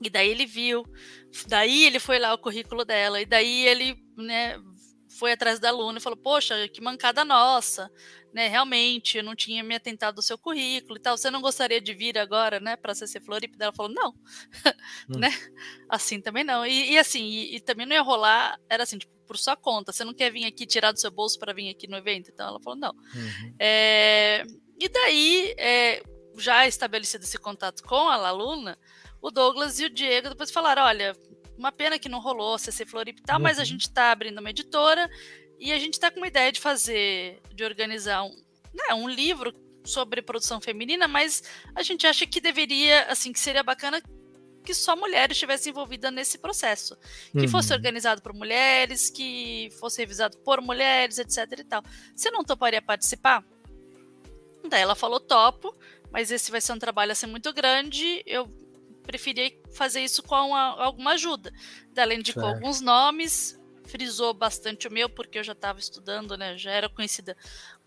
[0.00, 0.84] e daí ele viu,
[1.46, 4.58] daí ele foi lá o currículo dela, e daí ele né,
[5.18, 7.90] foi atrás da aluna e falou: Poxa, que mancada nossa,
[8.32, 8.48] né?
[8.48, 11.16] Realmente, eu não tinha me atentado ao seu currículo e tal.
[11.16, 13.56] Você não gostaria de vir agora, né, para CC Floripa?
[13.58, 14.10] Ela falou: Não,
[15.08, 15.18] hum.
[15.18, 15.30] né?
[15.88, 16.66] Assim também não.
[16.66, 19.92] E, e assim, e, e, também não ia rolar, era assim, tipo, por sua conta.
[19.92, 22.30] Você não quer vir aqui tirar do seu bolso para vir aqui no evento?
[22.30, 22.92] Então ela falou: Não.
[22.92, 23.54] Uhum.
[23.58, 24.44] É,
[24.78, 26.02] e daí, é,
[26.36, 28.78] já estabelecido esse contato com a aluna,
[29.22, 31.16] o Douglas e o Diego depois falaram: Olha
[31.56, 33.42] uma pena que não rolou CC Floripa e tal, uhum.
[33.42, 33.66] mas a uhum.
[33.66, 35.08] gente está abrindo uma editora
[35.58, 38.34] e a gente está com uma ideia de fazer, de organizar um,
[38.74, 39.52] né, um livro
[39.84, 41.42] sobre produção feminina, mas
[41.74, 44.02] a gente acha que deveria, assim, que seria bacana
[44.64, 46.96] que só mulheres estivessem envolvidas nesse processo.
[47.32, 47.48] Que uhum.
[47.48, 51.82] fosse organizado por mulheres, que fosse revisado por mulheres, etc e tal.
[52.16, 53.44] Você não toparia participar?
[54.66, 55.76] Daí ela falou, topo,
[56.10, 58.48] mas esse vai ser um trabalho assim muito grande, eu
[59.06, 61.52] preferi fazer isso com uma, alguma ajuda.
[61.94, 66.56] Ela indicou alguns nomes, frisou bastante o meu, porque eu já estava estudando, né?
[66.56, 67.36] Já era conhecida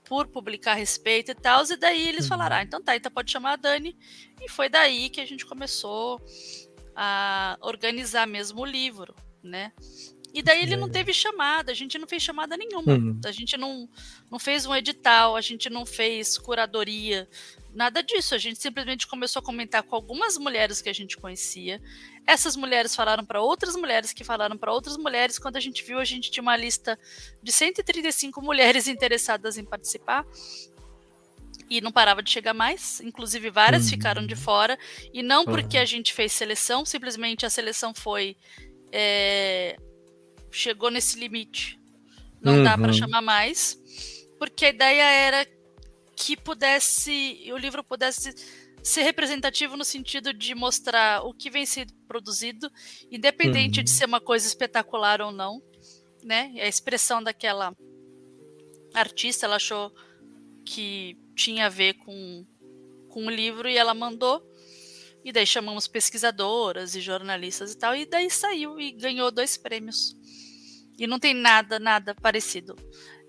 [0.03, 1.63] por publicar a respeito e tal.
[1.65, 2.29] E daí eles uhum.
[2.29, 3.97] falaram: ah, então tá, então pode chamar a Dani.
[4.41, 6.21] E foi daí que a gente começou
[6.95, 9.13] a organizar mesmo o livro,
[9.43, 9.71] né?
[10.37, 12.93] E daí ele não teve chamada, a gente não fez chamada nenhuma.
[12.93, 13.19] Uhum.
[13.25, 13.89] A gente não,
[14.29, 17.27] não fez um edital, a gente não fez curadoria,
[17.73, 18.35] nada disso.
[18.35, 21.81] A gente simplesmente começou a comentar com algumas mulheres que a gente conhecia.
[22.27, 25.39] Essas mulheres falaram para outras mulheres que falaram para outras mulheres.
[25.39, 26.99] Quando a gente viu, a gente tinha uma lista
[27.41, 30.23] de 135 mulheres interessadas em participar
[31.67, 33.01] e não parava de chegar mais.
[33.01, 33.89] Inclusive, várias uhum.
[33.89, 34.77] ficaram de fora.
[35.11, 38.37] E não porque a gente fez seleção, simplesmente a seleção foi.
[38.91, 39.77] É,
[40.51, 41.79] chegou nesse limite.
[42.41, 42.63] Não uhum.
[42.63, 43.77] dá para chamar mais,
[44.37, 45.47] porque a ideia era
[46.15, 48.33] que pudesse, o livro pudesse
[48.83, 52.71] ser representativo no sentido de mostrar o que vem sendo produzido,
[53.11, 53.83] independente uhum.
[53.83, 55.61] de ser uma coisa espetacular ou não,
[56.23, 56.53] né?
[56.57, 57.75] A expressão daquela
[58.93, 59.93] artista, ela achou
[60.65, 62.45] que tinha a ver com,
[63.09, 64.41] com o livro e ela mandou.
[65.23, 70.15] E daí chamamos pesquisadoras e jornalistas e tal, e daí saiu e ganhou dois prêmios.
[70.97, 72.75] E não tem nada, nada parecido.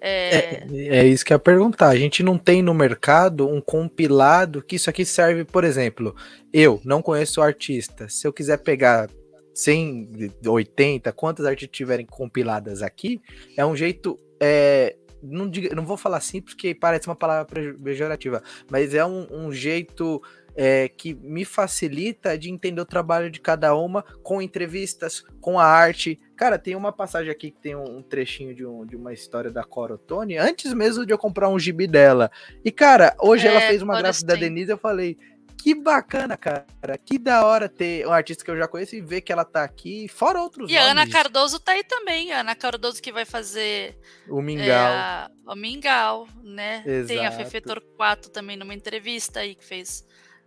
[0.01, 0.37] É...
[0.39, 1.07] É, é...
[1.07, 1.89] isso que eu ia perguntar.
[1.89, 6.15] A gente não tem no mercado um compilado que isso aqui serve, por exemplo,
[6.53, 8.09] eu não conheço o artista.
[8.09, 9.09] Se eu quiser pegar
[9.55, 13.21] 100, 80, quantas artes tiverem compiladas aqui,
[13.57, 14.19] é um jeito.
[14.41, 17.45] É, não, diga, não vou falar assim porque parece uma palavra
[17.83, 20.23] pejorativa, mas é um, um jeito
[20.61, 25.65] é, que me facilita de entender o trabalho de cada uma com entrevistas, com a
[25.65, 26.19] arte.
[26.37, 29.63] Cara, tem uma passagem aqui que tem um, trechinho de, um, de uma história da
[29.63, 32.29] Corotone, antes mesmo de eu comprar um gibi dela.
[32.65, 35.17] E, cara, hoje é, ela fez uma gráfica da Denise, eu falei,
[35.57, 36.67] que bacana, cara.
[37.05, 39.63] Que da hora ter um artista que eu já conheço e ver que ela tá
[39.63, 42.33] aqui, fora outros E a Ana Cardoso tá aí também.
[42.33, 43.97] A Ana Cardoso que vai fazer
[44.29, 44.67] o Mingau.
[44.67, 46.83] É, a, o Mingau, né?
[46.85, 47.07] Exato.
[47.07, 50.05] Tem a Fefe Torquato também numa entrevista aí que fez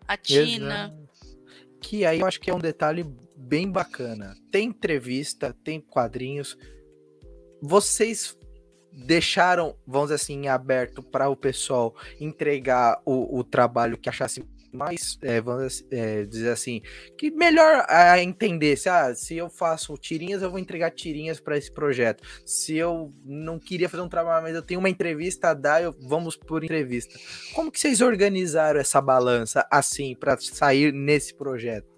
[0.08, 0.96] a Tina.
[1.82, 3.04] Que aí eu acho que é um detalhe
[3.36, 4.36] bem bacana.
[4.52, 6.58] Tem entrevista, tem quadrinhos.
[7.62, 8.38] Vocês
[8.92, 14.44] deixaram, vamos dizer assim, aberto para o pessoal entregar o, o trabalho que achasse
[14.74, 16.82] mais, é, vamos é, dizer assim,
[17.18, 21.58] que melhor a entender se, ah, se eu faço tirinhas, eu vou entregar tirinhas para
[21.58, 22.24] esse projeto.
[22.46, 25.96] Se eu não queria fazer um trabalho, mas eu tenho uma entrevista a dar, eu,
[26.02, 27.20] vamos por entrevista.
[27.54, 31.92] Como que vocês organizaram essa balança assim para sair nesse projeto?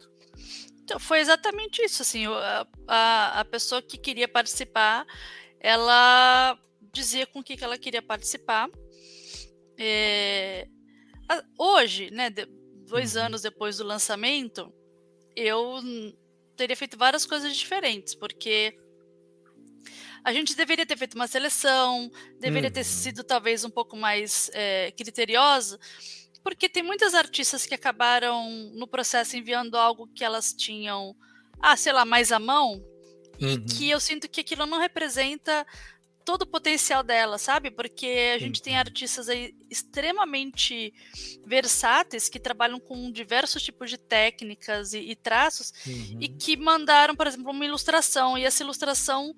[0.84, 2.26] Então, foi exatamente isso, assim,
[2.88, 5.06] a, a, pessoa que queria participar,
[5.60, 6.60] ela
[6.92, 8.70] dizia com o que, que ela queria participar.
[9.80, 10.68] É,
[11.58, 12.30] hoje, né,
[12.88, 13.24] dois uhum.
[13.24, 14.74] anos depois do lançamento,
[15.36, 15.82] eu
[16.56, 18.78] teria feito várias coisas diferentes, porque
[20.24, 22.10] a gente deveria ter feito uma seleção,
[22.40, 22.74] deveria uhum.
[22.74, 25.78] ter sido talvez um pouco mais é, criteriosa,
[26.44, 31.16] porque tem muitas artistas que acabaram no processo enviando algo que elas tinham,
[31.62, 32.74] ah, sei lá, mais à mão,
[33.42, 33.50] uhum.
[33.50, 35.66] e que eu sinto que aquilo não representa
[36.26, 37.70] todo o potencial dela, sabe?
[37.70, 40.94] Porque a gente tem artistas aí extremamente
[41.46, 46.18] versáteis que trabalham com diversos tipos de técnicas e, e traços uhum.
[46.20, 49.36] e que mandaram, por exemplo, uma ilustração e essa ilustração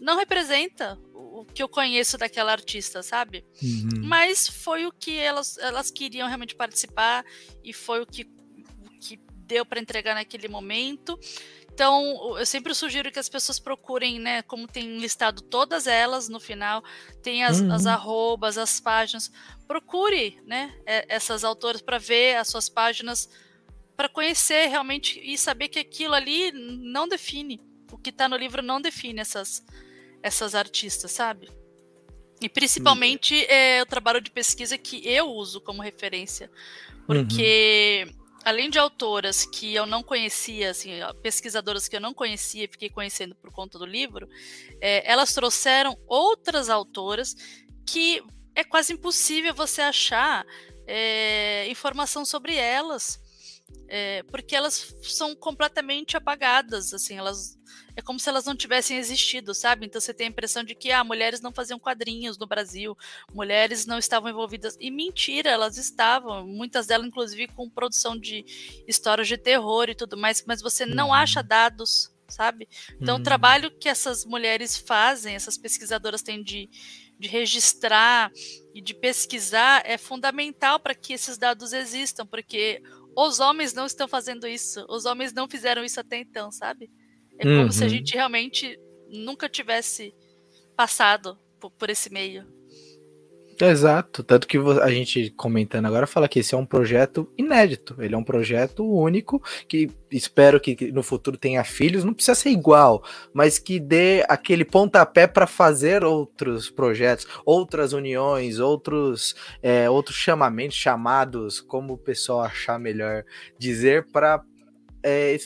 [0.00, 3.44] não representa o que eu conheço daquela artista, sabe?
[3.62, 4.04] Uhum.
[4.04, 7.24] Mas foi o que elas, elas queriam realmente participar
[7.64, 9.18] e foi o que, o que
[9.48, 11.18] deu para entregar naquele momento.
[11.78, 14.42] Então, eu sempre sugiro que as pessoas procurem, né?
[14.42, 16.82] Como tem listado todas elas no final,
[17.22, 17.72] tem as, uhum.
[17.72, 19.30] as arrobas, as páginas.
[19.64, 20.74] Procure, né?
[20.84, 23.30] Essas autoras para ver as suas páginas,
[23.96, 27.60] para conhecer realmente e saber que aquilo ali não define.
[27.92, 29.64] O que está no livro não define essas,
[30.20, 31.48] essas artistas, sabe?
[32.40, 33.46] E principalmente uhum.
[33.48, 36.50] é o trabalho de pesquisa que eu uso como referência.
[37.06, 38.04] Porque.
[38.08, 40.92] Uhum além de autoras que eu não conhecia, assim,
[41.22, 44.26] pesquisadoras que eu não conhecia, fiquei conhecendo por conta do livro,
[44.80, 47.36] é, elas trouxeram outras autoras
[47.86, 48.22] que
[48.54, 50.46] é quase impossível você achar
[50.86, 53.20] é, informação sobre elas,
[53.86, 57.58] é, porque elas são completamente apagadas, assim, elas
[57.98, 59.84] é como se elas não tivessem existido, sabe?
[59.84, 62.96] Então você tem a impressão de que ah, mulheres não faziam quadrinhos no Brasil,
[63.34, 64.76] mulheres não estavam envolvidas.
[64.78, 68.44] E mentira, elas estavam, muitas delas, inclusive, com produção de
[68.86, 71.48] histórias de terror e tudo mais, mas você não acha uhum.
[71.48, 72.68] dados, sabe?
[73.00, 73.24] Então o uhum.
[73.24, 76.70] trabalho que essas mulheres fazem, essas pesquisadoras têm de,
[77.18, 78.30] de registrar
[78.72, 82.80] e de pesquisar é fundamental para que esses dados existam, porque
[83.16, 86.88] os homens não estão fazendo isso, os homens não fizeram isso até então, sabe?
[87.38, 87.72] É como uhum.
[87.72, 87.92] se a uhum.
[87.92, 88.78] gente realmente
[89.08, 90.14] nunca tivesse
[90.76, 92.44] passado por, por esse meio.
[93.60, 98.14] Exato, tanto que a gente comentando agora fala que esse é um projeto inédito, ele
[98.14, 103.02] é um projeto único que espero que no futuro tenha filhos, não precisa ser igual,
[103.32, 110.76] mas que dê aquele pontapé para fazer outros projetos, outras uniões, outros é, outros chamamentos,
[110.76, 113.24] chamados, como o pessoal achar melhor
[113.58, 114.40] dizer para
[115.02, 115.36] é,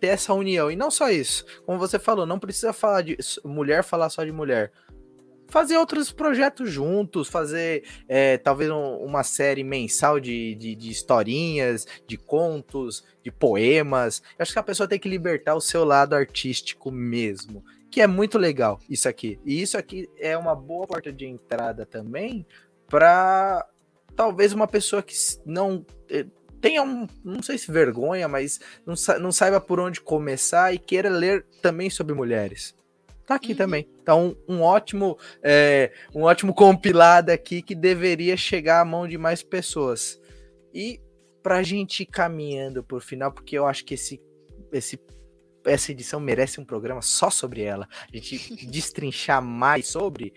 [0.00, 3.82] ter essa união e não só isso, como você falou, não precisa falar de mulher
[3.82, 4.72] falar só de mulher
[5.48, 11.86] fazer outros projetos juntos, fazer é, talvez um, uma série mensal de, de, de, historinhas,
[12.06, 14.22] de contos, de poemas.
[14.38, 18.06] Eu acho que a pessoa tem que libertar o seu lado artístico mesmo, que é
[18.06, 19.40] muito legal isso aqui.
[19.44, 22.46] E isso aqui é uma boa porta de entrada também
[22.86, 23.66] para
[24.14, 25.14] talvez uma pessoa que
[25.46, 26.26] não eh,
[26.60, 31.08] tenha um, não sei se vergonha, mas não, não saiba por onde começar e queira
[31.08, 32.76] ler também sobre mulheres
[33.28, 33.58] tá aqui uhum.
[33.58, 33.86] também.
[34.02, 39.42] Então, um ótimo, é, um ótimo compilado aqui que deveria chegar à mão de mais
[39.42, 40.18] pessoas.
[40.72, 40.98] E
[41.42, 44.18] pra gente ir caminhando por final, porque eu acho que esse,
[44.72, 44.98] esse
[45.66, 47.86] essa edição merece um programa só sobre ela.
[48.10, 50.32] A gente destrinchar mais sobre.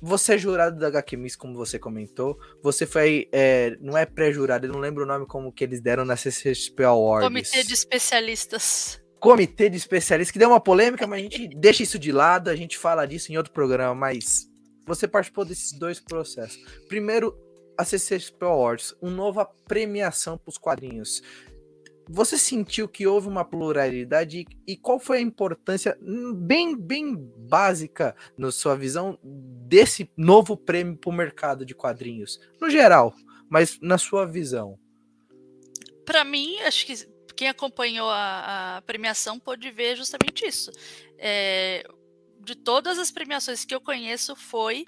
[0.00, 2.38] Você é jurado da HQ Miss, como você comentou.
[2.62, 3.28] Você foi.
[3.32, 6.84] É, não é pré-jurado, eu não lembro o nome como que eles deram na CCXP
[6.84, 7.28] Awards.
[7.28, 11.98] Comitê de especialistas comitê de especialistas, que deu uma polêmica, mas a gente deixa isso
[11.98, 14.46] de lado, a gente fala disso em outro programa, mas
[14.86, 16.58] você participou desses dois processos.
[16.88, 17.36] Primeiro,
[17.76, 21.22] a CCXP Awards, uma nova premiação para os quadrinhos.
[22.08, 28.14] Você sentiu que houve uma pluralidade e qual foi a importância hum, bem, bem básica,
[28.38, 32.38] na sua visão, desse novo prêmio para o mercado de quadrinhos?
[32.60, 33.12] No geral,
[33.48, 34.78] mas na sua visão.
[36.04, 36.94] Para mim, acho que
[37.34, 40.70] quem acompanhou a, a premiação pôde ver justamente isso.
[41.18, 41.84] É,
[42.40, 44.84] de todas as premiações que eu conheço, foi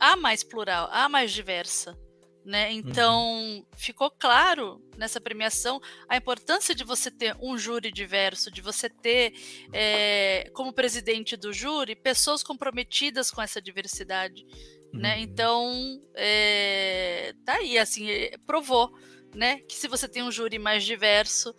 [0.00, 1.96] a mais plural, a mais diversa.
[2.44, 2.72] Né?
[2.72, 3.64] Então, uhum.
[3.76, 9.32] ficou claro nessa premiação a importância de você ter um júri diverso, de você ter,
[9.72, 14.44] é, como presidente do júri, pessoas comprometidas com essa diversidade.
[14.44, 14.50] Né?
[14.92, 15.00] Uhum.
[15.00, 15.20] Né?
[15.20, 18.08] Então, é, tá aí, assim,
[18.44, 18.92] provou
[19.34, 21.54] né, que se você tem um júri mais diverso,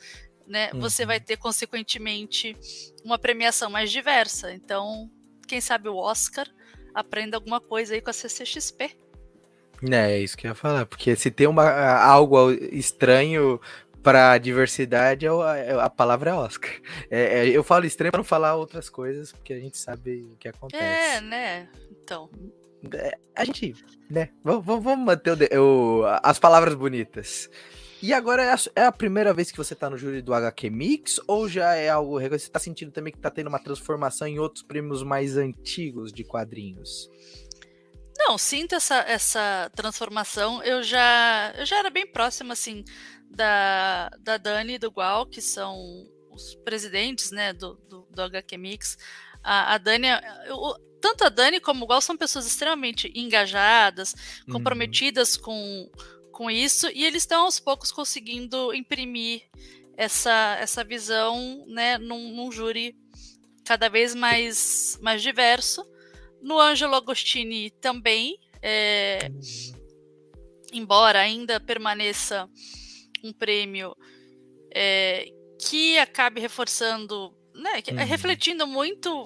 [0.47, 0.81] né, uhum.
[0.81, 1.23] você vai uhum.
[1.23, 2.55] ter consequentemente
[3.03, 4.53] uma premiação mais diversa.
[4.53, 5.09] Então,
[5.47, 6.47] quem sabe o Oscar
[6.93, 8.95] aprenda alguma coisa aí com a CCXP.
[9.91, 13.59] É, é isso que eu ia falar, porque se tem uma, algo estranho
[14.03, 16.71] para diversidade, a, a palavra é Oscar.
[17.09, 20.35] É, é, eu falo estranho para não falar outras coisas, porque a gente sabe o
[20.35, 20.83] que acontece.
[20.83, 21.69] É, né?
[21.89, 22.29] Então.
[22.93, 23.73] É, a gente,
[24.09, 24.29] né?
[24.43, 27.49] Vamos, vamos manter o, o, as palavras bonitas.
[28.01, 30.69] E agora é a, é a, primeira vez que você tá no júri do HQ
[30.69, 34.39] Mix ou já é algo Você tá sentindo também que tá tendo uma transformação em
[34.39, 37.09] outros prêmios mais antigos de quadrinhos?
[38.17, 40.61] Não, sinto essa, essa transformação.
[40.63, 42.83] Eu já, eu já era bem próxima, assim,
[43.29, 48.57] da, da Dani e do Gual, que são os presidentes, né, do, do, do HQ
[48.57, 48.97] Mix.
[49.43, 50.07] A, a Dani,
[50.45, 54.13] eu, tanto a Dani como o Gual são pessoas extremamente engajadas,
[54.47, 54.53] uhum.
[54.53, 55.41] comprometidas uhum.
[55.43, 55.91] com
[56.33, 59.43] com isso e eles estão aos poucos conseguindo imprimir
[59.95, 62.97] essa, essa visão né, num, num júri
[63.63, 65.85] cada vez mais, mais diverso.
[66.43, 69.31] No Angelo Agostini também, é,
[70.73, 72.49] embora ainda permaneça
[73.23, 73.95] um prêmio
[74.75, 77.97] é, que acabe reforçando, né, uhum.
[78.05, 79.25] refletindo muito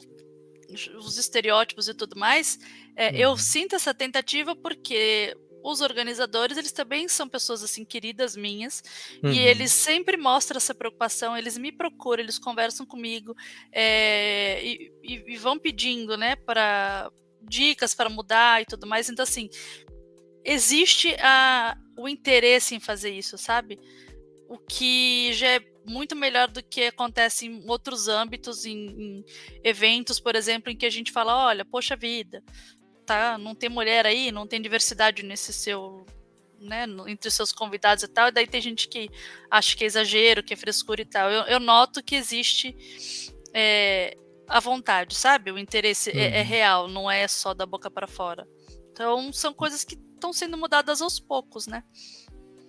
[0.96, 2.60] os estereótipos e tudo mais,
[2.96, 3.16] é, uhum.
[3.16, 5.36] eu sinto essa tentativa porque
[5.72, 8.84] os organizadores, eles também são pessoas assim queridas minhas,
[9.24, 9.32] uhum.
[9.32, 13.36] e eles sempre mostram essa preocupação, eles me procuram, eles conversam comigo
[13.72, 17.12] é, e, e, e, vão pedindo, né, para
[17.42, 19.10] dicas para mudar e tudo mais.
[19.10, 19.50] Então, assim,
[20.44, 23.80] existe a, o interesse em fazer isso, sabe?
[24.48, 29.26] O que já é muito melhor do que acontece em outros âmbitos, em, em
[29.64, 32.44] eventos, por exemplo, em que a gente fala, olha, poxa vida,
[33.08, 36.06] tá, não tem mulher aí, não tem diversidade nesse seu,
[36.60, 39.10] né, entre os seus convidados e tal, e daí tem gente que
[39.50, 41.32] acha que é exagero, que é frescura e tal.
[41.32, 42.76] Eu, eu noto que existe
[43.54, 44.16] é,
[44.48, 45.52] a vontade, sabe?
[45.52, 46.20] O interesse uhum.
[46.20, 46.48] é, é, uhum.
[46.48, 48.46] real, não é só da boca para fora.
[48.92, 51.84] Então, são coisas que estão sendo mudadas aos poucos, né?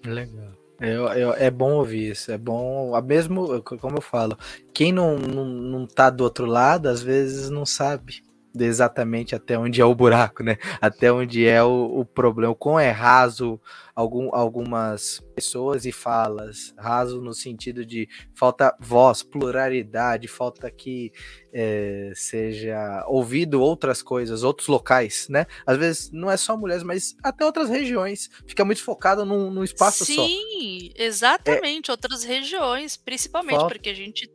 [0.07, 0.57] Legal.
[0.81, 4.39] É, é bom ouvir isso, é bom, mesmo, como eu falo,
[4.73, 8.23] quem não, não, não tá do outro lado, às vezes não sabe
[8.65, 10.57] exatamente até onde é o buraco, né?
[10.81, 13.61] Até onde é o, o problema, o quão é raso
[13.99, 21.13] algum, algumas pessoas e falas, raso no sentido de falta voz, pluralidade, falta que
[21.53, 25.47] é, seja ouvido outras coisas, outros locais, né?
[25.67, 28.31] Às vezes não é só mulheres, mas até outras regiões.
[28.47, 30.27] Fica muito focado num, num espaço Sim, só.
[30.27, 33.75] Sim, exatamente, é, outras regiões, principalmente falta...
[33.75, 34.31] porque a gente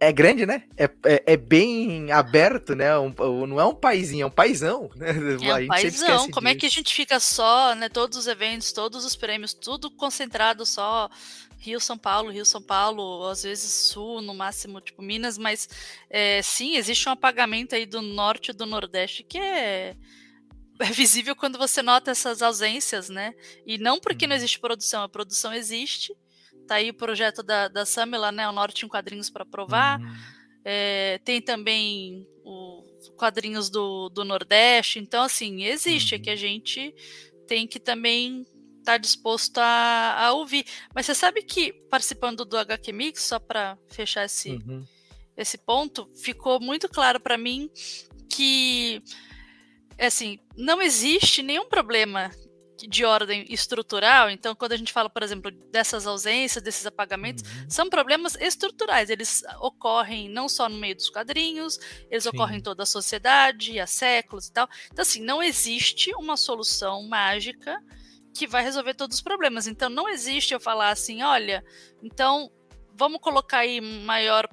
[0.00, 0.64] é grande, né?
[0.78, 2.98] É, é, é, bem aberto, né?
[2.98, 5.10] Um, não é um paizinho, é um paizão, né?
[5.10, 5.12] É
[5.64, 6.30] um paizão.
[6.30, 6.56] Como disso.
[6.56, 7.90] é que a gente fica só, né?
[7.90, 11.10] Todos os eventos, todos os prêmios, tudo concentrado só
[11.58, 15.68] Rio, São Paulo, Rio, São Paulo, às vezes Sul, no máximo, tipo Minas, mas
[16.08, 19.94] é, sim, existe um apagamento aí do Norte e do Nordeste que é,
[20.80, 23.34] é visível quando você nota essas ausências, né?
[23.66, 24.38] E não porque não uhum.
[24.38, 26.16] existe produção, a produção existe,
[26.70, 28.48] Tá aí o projeto da, da Samela, né?
[28.48, 30.00] O Norte em Quadrinhos para provar.
[30.00, 30.14] Uhum.
[30.64, 35.00] É, tem também os quadrinhos do, do Nordeste.
[35.00, 36.14] Então, assim, existe.
[36.14, 36.20] Uhum.
[36.20, 36.94] É que a gente
[37.48, 38.42] tem que também
[38.78, 40.64] estar tá disposto a, a, ouvir.
[40.94, 44.84] Mas você sabe que, participando do HQ Mix, só para fechar esse, uhum.
[45.36, 47.68] esse ponto, ficou muito claro para mim
[48.28, 49.02] que
[49.98, 52.30] assim, não existe nenhum problema
[52.88, 54.30] de ordem estrutural.
[54.30, 57.70] Então, quando a gente fala, por exemplo, dessas ausências, desses apagamentos, uhum.
[57.70, 59.10] são problemas estruturais.
[59.10, 61.78] Eles ocorrem não só no meio dos quadrinhos,
[62.10, 62.30] eles Sim.
[62.30, 64.68] ocorrem em toda a sociedade, há séculos e tal.
[64.92, 67.82] Então, assim, não existe uma solução mágica
[68.34, 69.66] que vai resolver todos os problemas.
[69.66, 71.64] Então, não existe eu falar assim, olha,
[72.02, 72.50] então
[72.94, 74.48] vamos colocar aí maior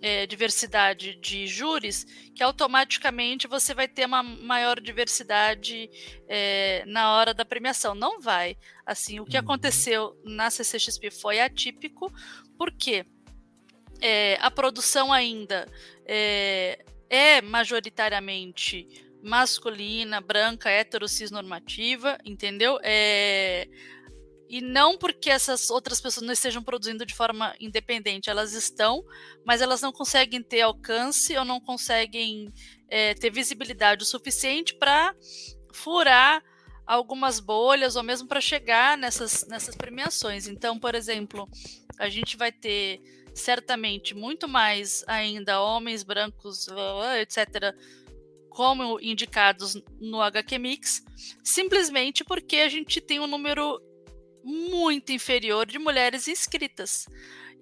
[0.00, 5.90] é, diversidade de júris, que automaticamente você vai ter uma maior diversidade
[6.28, 7.94] é, na hora da premiação.
[7.94, 8.56] Não vai.
[8.84, 9.42] Assim, o que uhum.
[9.42, 12.12] aconteceu na CCXP foi atípico,
[12.58, 13.04] porque
[14.00, 15.66] é, a produção ainda
[16.04, 18.86] é, é majoritariamente
[19.22, 22.78] masculina, branca, hetero, cisnormativa, entendeu?
[22.82, 23.66] É,
[24.48, 29.04] e não porque essas outras pessoas não estejam produzindo de forma independente, elas estão,
[29.44, 32.52] mas elas não conseguem ter alcance ou não conseguem
[32.88, 35.14] é, ter visibilidade o suficiente para
[35.72, 36.42] furar
[36.86, 40.46] algumas bolhas ou mesmo para chegar nessas, nessas premiações.
[40.46, 41.48] Então, por exemplo,
[41.98, 43.00] a gente vai ter
[43.34, 46.66] certamente muito mais ainda homens brancos,
[47.20, 47.74] etc.,
[48.48, 51.04] como indicados no HQ Mix,
[51.44, 53.78] simplesmente porque a gente tem um número
[54.46, 57.06] muito inferior de mulheres inscritas.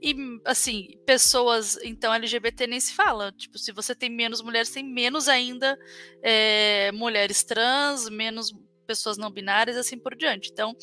[0.02, 0.14] E,
[0.44, 3.32] assim, pessoas, então, LGBT nem se fala.
[3.32, 5.78] Tipo, se você tem menos mulheres, tem menos ainda
[6.22, 8.52] é, mulheres trans, menos
[8.86, 10.50] pessoas não binárias, assim por diante.
[10.52, 10.76] Então,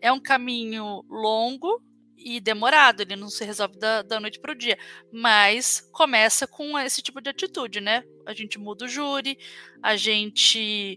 [0.00, 1.82] é um caminho longo
[2.16, 4.78] e demorado, ele não se resolve da, da noite para o dia.
[5.12, 8.02] Mas começa com esse tipo de atitude, né?
[8.24, 9.36] A gente muda o júri,
[9.82, 10.96] a gente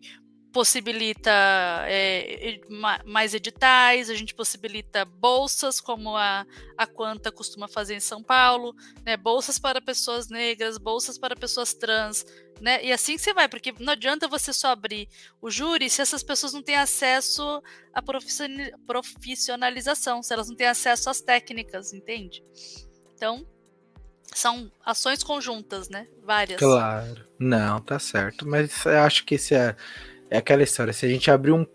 [0.55, 1.31] possibilita
[1.85, 2.61] é,
[3.05, 6.45] mais editais, a gente possibilita bolsas, como a,
[6.77, 8.73] a Quanta costuma fazer em São Paulo,
[9.05, 12.25] né, bolsas para pessoas negras, bolsas para pessoas trans,
[12.61, 15.09] né, e assim você vai, porque não adianta você só abrir
[15.41, 17.61] o júri se essas pessoas não têm acesso
[17.93, 22.41] à profissionalização, se elas não têm acesso às técnicas, entende?
[23.13, 23.45] Então,
[24.33, 26.07] são ações conjuntas, né?
[26.23, 26.59] Várias.
[26.59, 27.27] Claro.
[27.37, 28.47] Não, tá certo.
[28.47, 29.75] Mas acho que esse é
[30.29, 31.65] é aquela história, se a gente abrir um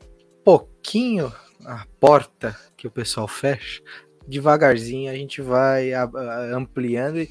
[0.44, 1.32] pouquinho
[1.64, 3.82] a porta que o pessoal fecha,
[4.26, 5.92] devagarzinho a gente vai
[6.54, 7.30] ampliando e,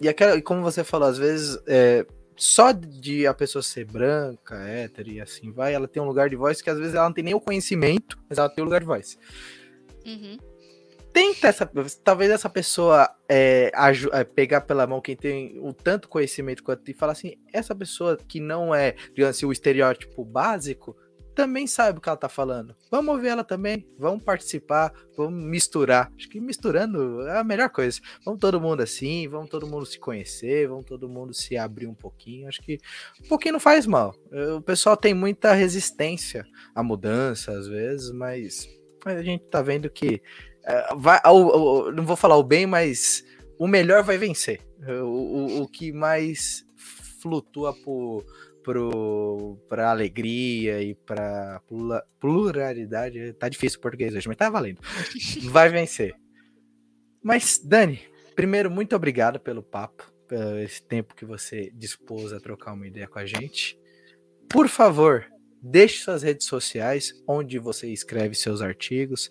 [0.00, 5.10] e aquela, como você falou, às vezes é, só de a pessoa ser branca, hétero
[5.10, 7.24] e assim vai, ela tem um lugar de voz que às vezes ela não tem
[7.24, 9.18] nem o conhecimento, mas ela tem um lugar de voz.
[10.06, 10.38] Uhum.
[11.12, 11.70] Tenta essa,
[12.04, 13.72] talvez essa pessoa é,
[14.12, 18.16] é, pegar pela mão quem tem o tanto conhecimento quanto e falar assim, essa pessoa
[18.16, 20.96] que não é, digamos assim, o estereótipo básico,
[21.38, 22.74] também sabe o que ela tá falando.
[22.90, 26.12] Vamos ouvir ela também, vamos participar, vamos misturar.
[26.16, 28.00] Acho que misturando é a melhor coisa.
[28.24, 31.94] Vamos todo mundo assim, vamos todo mundo se conhecer, vamos todo mundo se abrir um
[31.94, 32.48] pouquinho.
[32.48, 32.80] Acho que
[33.24, 34.16] um pouquinho não faz mal.
[34.56, 36.44] O pessoal tem muita resistência
[36.74, 38.68] à mudança às vezes, mas
[39.04, 40.20] a gente tá vendo que
[40.57, 40.57] é,
[40.96, 43.24] vai, o, o, não vou falar o bem, mas
[43.58, 44.60] o melhor vai vencer.
[44.86, 46.64] O, o, que mais
[47.20, 48.24] flutua por
[49.66, 51.62] para alegria e para
[52.20, 53.32] pluralidade.
[53.34, 54.80] Tá difícil o português hoje, mas tá valendo.
[55.50, 56.14] Vai vencer.
[57.22, 58.00] Mas, Dani,
[58.36, 63.08] primeiro, muito obrigado pelo papo, pelo esse tempo que você dispôs a trocar uma ideia
[63.08, 63.78] com a gente.
[64.48, 65.26] Por favor,
[65.62, 69.30] deixe suas redes sociais, onde você escreve seus artigos,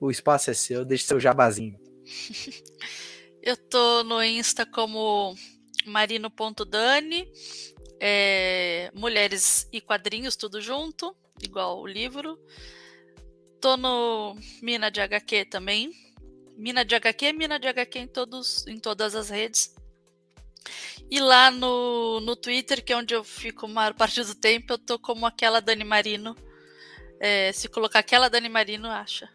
[0.00, 1.78] o espaço é seu, deixe seu jabazinho.
[3.42, 5.34] Eu tô no Insta como
[5.86, 7.30] marino.dani.
[8.00, 12.38] é, Mulheres e Quadrinhos, tudo junto, igual o livro.
[13.60, 15.92] Tô no Mina de HQ também.
[16.56, 19.74] Mina de HQ, Mina de HQ em, todos, em todas as redes.
[21.10, 24.72] E lá no, no Twitter, que é onde eu fico a maior parte do tempo,
[24.72, 26.34] eu tô como aquela Dani Marino.
[27.20, 29.28] É, se colocar aquela Dani Marino, acha.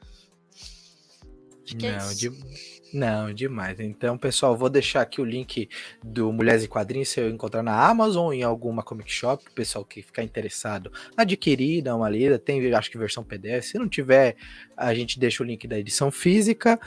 [1.63, 2.17] Acho que é Não, é isso.
[2.17, 2.71] De...
[2.93, 3.79] Não, demais.
[3.79, 5.69] Então, pessoal, vou deixar aqui o link
[6.03, 9.53] do Mulheres e Quadrinhos se eu encontrar na Amazon ou em alguma comic shop, o
[9.53, 12.37] pessoal que ficar interessado adquirir, dar uma lida.
[12.37, 13.65] Tem, acho que versão PDF.
[13.65, 14.35] Se não tiver,
[14.75, 16.79] a gente deixa o link da edição física.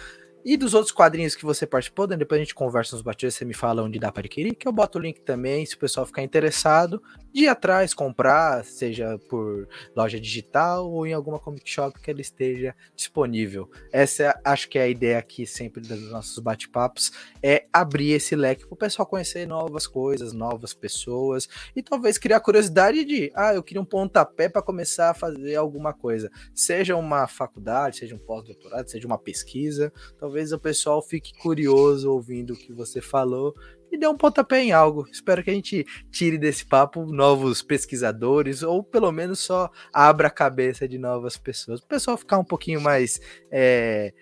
[0.45, 3.55] E dos outros quadrinhos que você participou, depois a gente conversa nos batidos, você me
[3.55, 6.23] fala onde dá para adquirir, que eu boto o link também, se o pessoal ficar
[6.23, 7.03] interessado,
[7.35, 12.75] ir atrás, comprar, seja por loja digital ou em alguma comic shop que ele esteja
[12.95, 13.69] disponível.
[13.93, 17.11] Essa é, acho que é a ideia aqui sempre dos nossos bate-papos,
[17.43, 22.41] é abrir esse leque para o pessoal conhecer novas coisas, novas pessoas, e talvez criar
[22.41, 27.27] curiosidade de, ah, eu queria um pontapé para começar a fazer alguma coisa, seja uma
[27.27, 32.57] faculdade, seja um pós-doutorado, seja uma pesquisa, talvez Talvez o pessoal fique curioso ouvindo o
[32.57, 33.55] que você falou
[33.95, 35.07] e dê um pontapé em algo.
[35.11, 40.31] Espero que a gente tire desse papo novos pesquisadores, ou pelo menos só abra a
[40.31, 41.81] cabeça de novas pessoas.
[41.81, 43.21] O pessoal ficar um pouquinho mais
[43.51, 44.13] é,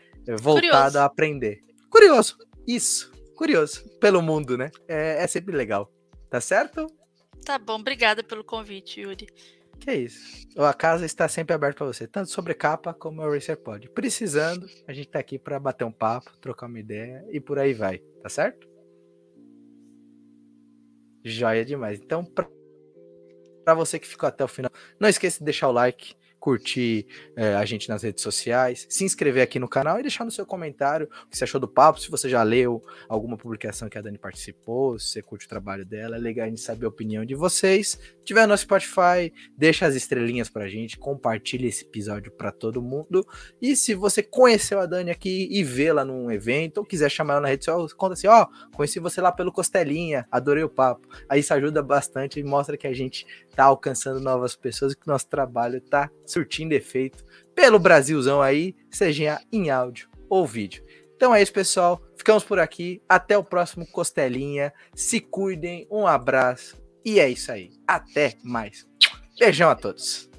[0.41, 0.99] voltado curioso.
[0.99, 1.61] a aprender.
[1.91, 3.83] Curioso, isso, curioso.
[3.99, 4.71] Pelo mundo, né?
[4.87, 5.91] É, é sempre legal.
[6.31, 6.87] Tá certo?
[7.45, 9.27] Tá bom, obrigada pelo convite, Yuri.
[9.81, 10.47] Que é isso.
[10.57, 13.89] A casa está sempre aberta para você, tanto sobre capa como o Racer Pod.
[13.91, 17.75] Precisando, a gente tá aqui para bater um papo, trocar uma ideia e por aí
[17.75, 18.72] vai, tá certo?
[21.25, 22.01] Joia demais.
[22.01, 27.07] Então, para você que ficou até o final, não esqueça de deixar o like, curtir
[27.37, 30.45] é, a gente nas redes sociais, se inscrever aqui no canal e deixar no seu
[30.45, 34.03] comentário o que você achou do papo, se você já leu alguma publicação que a
[34.03, 37.25] Dani participou, se você curte o trabalho dela, é legal a gente saber a opinião
[37.25, 37.91] de vocês.
[37.91, 43.25] Se tiver no Spotify, deixa as estrelinhas pra gente, compartilha esse episódio para todo mundo.
[43.61, 47.43] E se você conheceu a Dani aqui e vê-la num evento, ou quiser chamar ela
[47.43, 51.07] na rede social, conta assim, ó, oh, conheci você lá pelo Costelinha, adorei o papo.
[51.29, 55.07] Aí isso ajuda bastante e mostra que a gente tá alcançando novas pessoas e que
[55.07, 57.25] nosso trabalho tá surtindo efeito
[57.55, 60.85] pelo Brasilzão aí, seja em áudio ou vídeo.
[61.15, 62.03] Então é isso, pessoal.
[62.17, 63.01] Ficamos por aqui.
[63.09, 64.73] Até o próximo Costelinha.
[64.95, 65.87] Se cuidem.
[65.91, 66.83] Um abraço.
[67.05, 67.71] E é isso aí.
[67.87, 68.87] Até mais.
[69.39, 70.32] Beijão a todos.